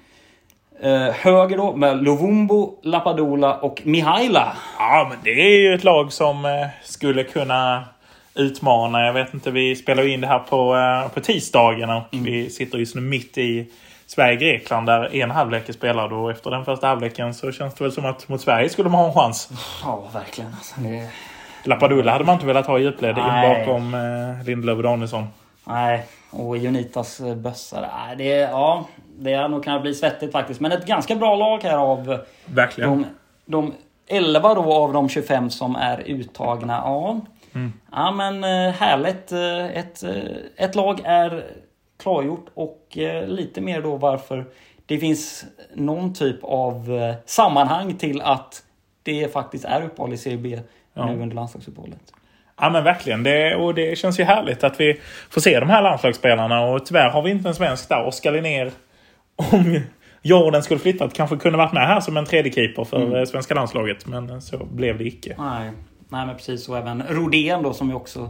eh, 0.80 1.08
höger 1.12 1.56
då 1.56 1.76
med 1.76 2.04
Lovumbo, 2.04 2.78
Lapadula 2.82 3.54
och 3.54 3.82
Mihaila. 3.84 4.56
ja, 4.78 5.06
men 5.10 5.18
det 5.24 5.30
är 5.30 5.60
ju 5.60 5.74
ett 5.74 5.84
lag 5.84 6.12
som 6.12 6.44
eh, 6.44 6.66
skulle 6.82 7.24
kunna 7.24 7.84
utmana. 8.34 9.06
Jag 9.06 9.12
vet 9.12 9.34
inte, 9.34 9.50
vi 9.50 9.76
spelar 9.76 10.08
in 10.08 10.20
det 10.20 10.26
här 10.26 10.38
på, 10.38 10.76
eh, 10.76 11.14
på 11.14 11.20
tisdagen 11.20 11.90
och 11.90 12.02
vi 12.10 12.50
sitter 12.50 12.78
just 12.78 12.94
nu 12.94 13.00
mitt 13.00 13.38
i 13.38 13.66
Sverige-Grekland 14.14 14.86
där 14.86 15.14
en 15.14 15.30
halvlek 15.30 15.68
är 15.68 15.72
spelad 15.72 16.12
och 16.12 16.30
efter 16.30 16.50
den 16.50 16.64
första 16.64 16.86
halvleken 16.86 17.34
så 17.34 17.52
känns 17.52 17.74
det 17.74 17.84
väl 17.84 17.92
som 17.92 18.04
att 18.04 18.28
mot 18.28 18.40
Sverige 18.40 18.68
skulle 18.68 18.88
man 18.88 19.00
ha 19.00 19.08
en 19.08 19.14
chans. 19.14 19.48
Ja, 19.84 20.04
verkligen. 20.12 20.50
Alltså, 20.54 20.80
det... 20.80 21.08
Lapadula 21.64 22.12
hade 22.12 22.24
man 22.24 22.34
inte 22.34 22.46
velat 22.46 22.66
ha 22.66 22.78
i 22.78 22.82
djupled 22.82 23.18
in 23.18 23.24
bakom 23.24 23.94
eh, 23.94 24.44
Lindelöf 24.46 24.76
och 24.76 24.82
Danielsson. 24.82 25.26
Nej, 25.64 26.06
och 26.30 26.56
Jonitas 26.56 27.20
eh, 27.20 27.34
bössa. 27.34 27.88
Det, 28.18 28.24
ja, 28.24 28.86
det 29.18 29.34
har 29.34 29.48
nog 29.48 29.64
kunnat 29.64 29.82
bli 29.82 29.94
svettigt 29.94 30.32
faktiskt. 30.32 30.60
Men 30.60 30.72
ett 30.72 30.86
ganska 30.86 31.14
bra 31.14 31.36
lag 31.36 31.62
här 31.62 31.76
av 31.76 32.18
Verkligen. 32.44 32.90
de, 32.90 33.06
de 33.44 33.74
11 34.06 34.54
då 34.54 34.72
av 34.74 34.92
de 34.92 35.08
25 35.08 35.50
som 35.50 35.76
är 35.76 36.00
uttagna. 36.06 36.72
Ja, 36.84 37.20
ja 37.92 38.10
men 38.10 38.44
eh, 38.44 38.72
härligt. 38.72 39.32
Eh, 39.32 39.78
Ett, 39.78 40.02
ett 40.56 40.74
lag 40.74 41.00
är 41.04 41.44
klargjort 42.02 42.46
och 42.54 42.98
eh, 42.98 43.26
lite 43.28 43.60
mer 43.60 43.82
då 43.82 43.96
varför 43.96 44.44
det 44.86 44.98
finns 44.98 45.44
någon 45.74 46.14
typ 46.14 46.36
av 46.44 46.92
eh, 46.92 47.14
sammanhang 47.26 47.94
till 47.94 48.20
att 48.22 48.62
det 49.02 49.32
faktiskt 49.32 49.64
är 49.64 49.82
uppehåll 49.82 50.12
i 50.12 50.16
Serie 50.16 50.38
B 50.38 50.58
Ja. 50.94 51.06
nu 51.06 51.22
under 51.22 51.36
landslagsuppehållet. 51.36 52.12
Ja 52.60 52.70
men 52.70 52.84
verkligen. 52.84 53.22
Det, 53.22 53.54
och 53.56 53.74
det 53.74 53.98
känns 53.98 54.20
ju 54.20 54.24
härligt 54.24 54.64
att 54.64 54.80
vi 54.80 55.00
får 55.30 55.40
se 55.40 55.60
de 55.60 55.68
här 55.70 55.82
landslagsspelarna. 55.82 56.60
Och 56.64 56.86
tyvärr 56.86 57.10
har 57.10 57.22
vi 57.22 57.30
inte 57.30 57.48
en 57.48 57.54
svensk 57.54 57.88
där. 57.88 58.06
Oskar 58.06 58.32
Linnér, 58.32 58.70
om 59.36 59.80
Jordan 60.22 60.62
skulle 60.62 60.80
flyttat, 60.80 61.14
kanske 61.14 61.36
kunde 61.36 61.58
varit 61.58 61.72
med 61.72 61.86
här 61.86 62.00
som 62.00 62.16
en 62.16 62.26
tredje 62.26 62.52
keeper 62.52 62.84
för 62.84 62.96
Mm. 63.02 63.14
eh, 63.14 63.24
svenska 63.24 63.54
landslaget. 63.54 64.06
Men 64.06 64.42
så 64.42 64.64
blev 64.64 64.98
det 64.98 65.04
icke. 65.04 65.34
Nej, 65.38 65.70
nej 66.08 66.26
men 66.26 66.36
precis. 66.36 66.68
Och 66.68 66.76
även 66.78 67.02
Rodén 67.08 67.62
då 67.62 67.72
som 67.72 67.88
ju 67.88 67.94
också 67.94 68.28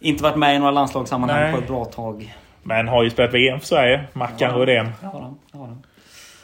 inte 0.00 0.22
varit 0.22 0.36
med 0.36 0.56
i 0.56 0.58
några 0.58 0.70
landslagssammanhang 0.72 1.40
Nej. 1.40 1.52
på 1.52 1.58
ett 1.58 1.66
bra 1.68 1.84
tag. 1.84 2.34
Men 2.64 2.88
har 2.88 3.02
ju 3.04 3.10
spelat 3.10 3.34
VM 3.34 3.60
för 3.60 3.66
Sverige. 3.66 4.04
Mackan 4.12 4.50
Ja. 4.50 4.56
Rydén. 4.60 4.88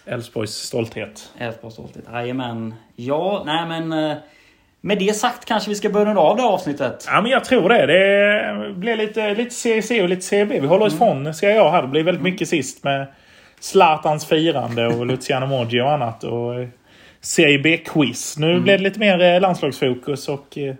Elfsborgs 0.06 0.50
stolthet. 0.52 1.32
Elfsborgs 1.38 1.74
stolthet. 1.74 2.04
Jajamän. 2.12 2.74
Ja, 2.96 3.42
nej 3.46 3.66
men... 3.80 4.10
eh, 4.10 4.16
Med 4.80 4.98
det 4.98 5.16
sagt 5.16 5.44
kanske 5.44 5.70
vi 5.70 5.74
ska 5.76 5.88
börja 5.90 6.06
runda 6.06 6.20
av 6.20 6.36
det 6.36 6.42
här 6.42 6.48
avsnittet. 6.48 7.04
Ja 7.08 7.20
men 7.20 7.30
jag 7.30 7.44
tror 7.44 7.68
det. 7.68 7.86
Det 7.86 8.74
blir 8.74 8.96
lite, 8.96 9.34
lite 9.34 9.54
Serie 9.54 9.82
C 9.82 10.02
och 10.02 10.08
lite 10.08 10.22
Serie 10.22 10.46
B. 10.46 10.60
Vi 10.60 10.66
håller 10.66 10.86
oss 10.86 11.00
Mm. 11.00 11.24
från 11.24 11.34
Serie 11.34 11.62
A 11.62 11.70
här. 11.70 11.82
Det 11.82 11.88
blir 11.88 12.02
väldigt 12.04 12.22
mycket 12.24 12.48
sist 12.48 12.84
med 12.84 13.06
Zlatans 13.60 14.26
firande 14.26 14.86
och 14.86 15.06
Luciano 15.06 15.46
Moggi 15.46 15.80
och 15.80 15.90
annat. 15.92 16.24
Och 16.24 16.60
eh, 16.60 16.68
Serie 17.20 17.58
B-quiz. 17.58 18.38
Nu 18.38 18.50
Mm. 18.50 18.62
blir 18.62 18.78
det 18.78 18.82
lite 18.84 19.00
mer 19.00 19.20
eh, 19.22 19.40
landslagsfokus 19.40 20.28
och 20.28 20.58
eh, 20.58 20.74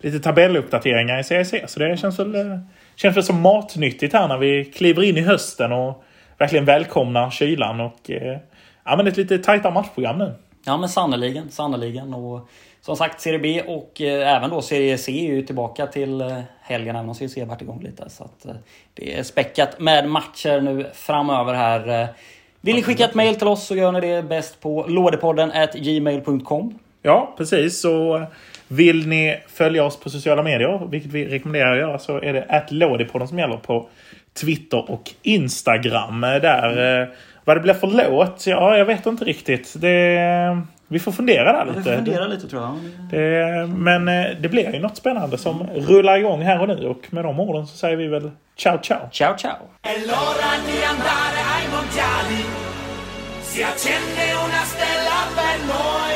lite 0.00 0.20
tabelluppdateringar 0.20 1.18
i 1.18 1.24
Serie 1.24 1.44
C. 1.44 1.64
Så 1.66 1.80
det 1.80 1.96
känns 1.96 2.18
väl, 2.18 2.34
eh, 2.34 2.58
känns 2.96 3.14
det 3.14 3.22
som 3.22 3.40
matnyttigt 3.40 4.12
här 4.12 4.28
när 4.28 4.38
vi 4.38 4.64
kliver 4.64 5.02
in 5.02 5.16
i 5.16 5.20
hösten 5.20 5.72
och 5.72 6.04
verkligen 6.38 6.64
välkomnar 6.64 7.30
kylan. 7.30 7.80
Och 7.80 8.10
eh, 8.10 8.38
ja, 8.84 8.96
men 8.96 9.06
ett 9.06 9.16
lite 9.16 9.38
tajtare 9.38 9.74
matchprogram 9.74 10.18
nu. 10.18 10.34
Ja 10.66 10.76
men 10.76 10.88
sannerligen, 10.88 11.50
sannerligen. 11.50 12.14
Och 12.14 12.48
som 12.80 12.96
sagt 12.96 13.20
Serie 13.20 13.38
B 13.38 13.62
och 13.66 14.00
eh, 14.00 14.36
även 14.36 14.50
då 14.50 14.62
Serie 14.62 14.98
C 14.98 15.12
är 15.12 15.34
ju 15.34 15.42
tillbaka 15.42 15.86
till 15.86 16.20
eh, 16.20 16.40
helgen 16.60 16.96
även 16.96 17.08
om 17.08 17.14
Serie 17.14 17.28
C 17.28 17.40
har 17.40 17.48
varit 17.48 17.62
igång 17.62 17.82
lite. 17.82 18.10
Så 18.10 18.24
att 18.24 18.46
eh, 18.46 18.54
det 18.94 19.18
är 19.18 19.22
späckat 19.22 19.80
med 19.80 20.08
matcher 20.08 20.60
nu 20.60 20.90
framöver 20.94 21.54
här. 21.54 22.02
Eh, 22.02 22.08
vill 22.60 22.76
ni 22.76 22.82
skicka 22.82 23.04
ett 23.04 23.14
mail 23.14 23.36
till 23.36 23.46
oss 23.46 23.66
så 23.66 23.76
gör 23.76 23.92
ni 23.92 24.00
det 24.00 24.22
bäst 24.22 24.60
på 24.60 24.86
lådepodden 24.88 25.52
gmail.com. 25.74 26.78
Ja, 27.06 27.34
precis. 27.36 27.80
Så 27.80 28.26
vill 28.68 29.08
ni 29.08 29.36
följa 29.48 29.84
oss 29.84 30.00
på 30.00 30.10
sociala 30.10 30.42
medier, 30.42 30.86
vilket 30.90 31.12
vi 31.12 31.26
rekommenderar 31.28 31.72
att 31.72 31.78
göra, 31.78 31.98
så 31.98 32.20
är 32.20 32.32
det 32.32 32.44
attlådipodden 32.48 33.28
som 33.28 33.38
gäller 33.38 33.56
på 33.56 33.88
Twitter 34.40 34.90
och 34.90 35.10
Instagram. 35.22 36.20
Där, 36.20 37.00
eh, 37.02 37.08
vad 37.44 37.56
det 37.56 37.60
blir 37.60 37.74
för 37.74 37.86
låt, 37.86 38.46
ja, 38.46 38.76
jag 38.78 38.84
vet 38.84 39.06
inte 39.06 39.24
riktigt. 39.24 39.74
Det, 39.80 40.62
vi 40.88 40.98
får 40.98 41.12
fundera 41.12 41.52
där 41.52 41.64
Vi 41.64 41.72
får 41.72 41.78
lite. 41.78 41.96
fundera 41.96 42.26
lite 42.26 42.48
tror 42.48 42.62
jag. 42.62 42.74
Det, 43.10 43.66
men 43.66 44.08
eh, 44.08 44.26
det 44.40 44.48
blir 44.48 44.72
ju 44.74 44.80
något 44.80 44.96
spännande 44.96 45.38
som 45.38 45.66
rullar 45.74 46.18
igång 46.18 46.42
här 46.42 46.60
och 46.60 46.68
nu. 46.68 46.86
Och 46.86 47.02
med 47.10 47.24
de 47.24 47.40
orden 47.40 47.66
så 47.66 47.76
säger 47.76 47.96
vi 47.96 48.06
väl 48.06 48.30
ciao 48.56 48.78
ciao. 48.82 49.08
Ciao 49.10 49.36
ciao! 49.36 49.56
È 49.82 49.98
l'ora 50.06 50.52
di 50.66 50.84
andare 50.92 51.40
ai 51.54 51.64
mondiali. 51.76 52.44
Si 53.42 53.62
accende 53.62 54.24
una 54.46 54.62
stella 54.64 55.18
per 55.36 55.58
noi. 55.66 56.13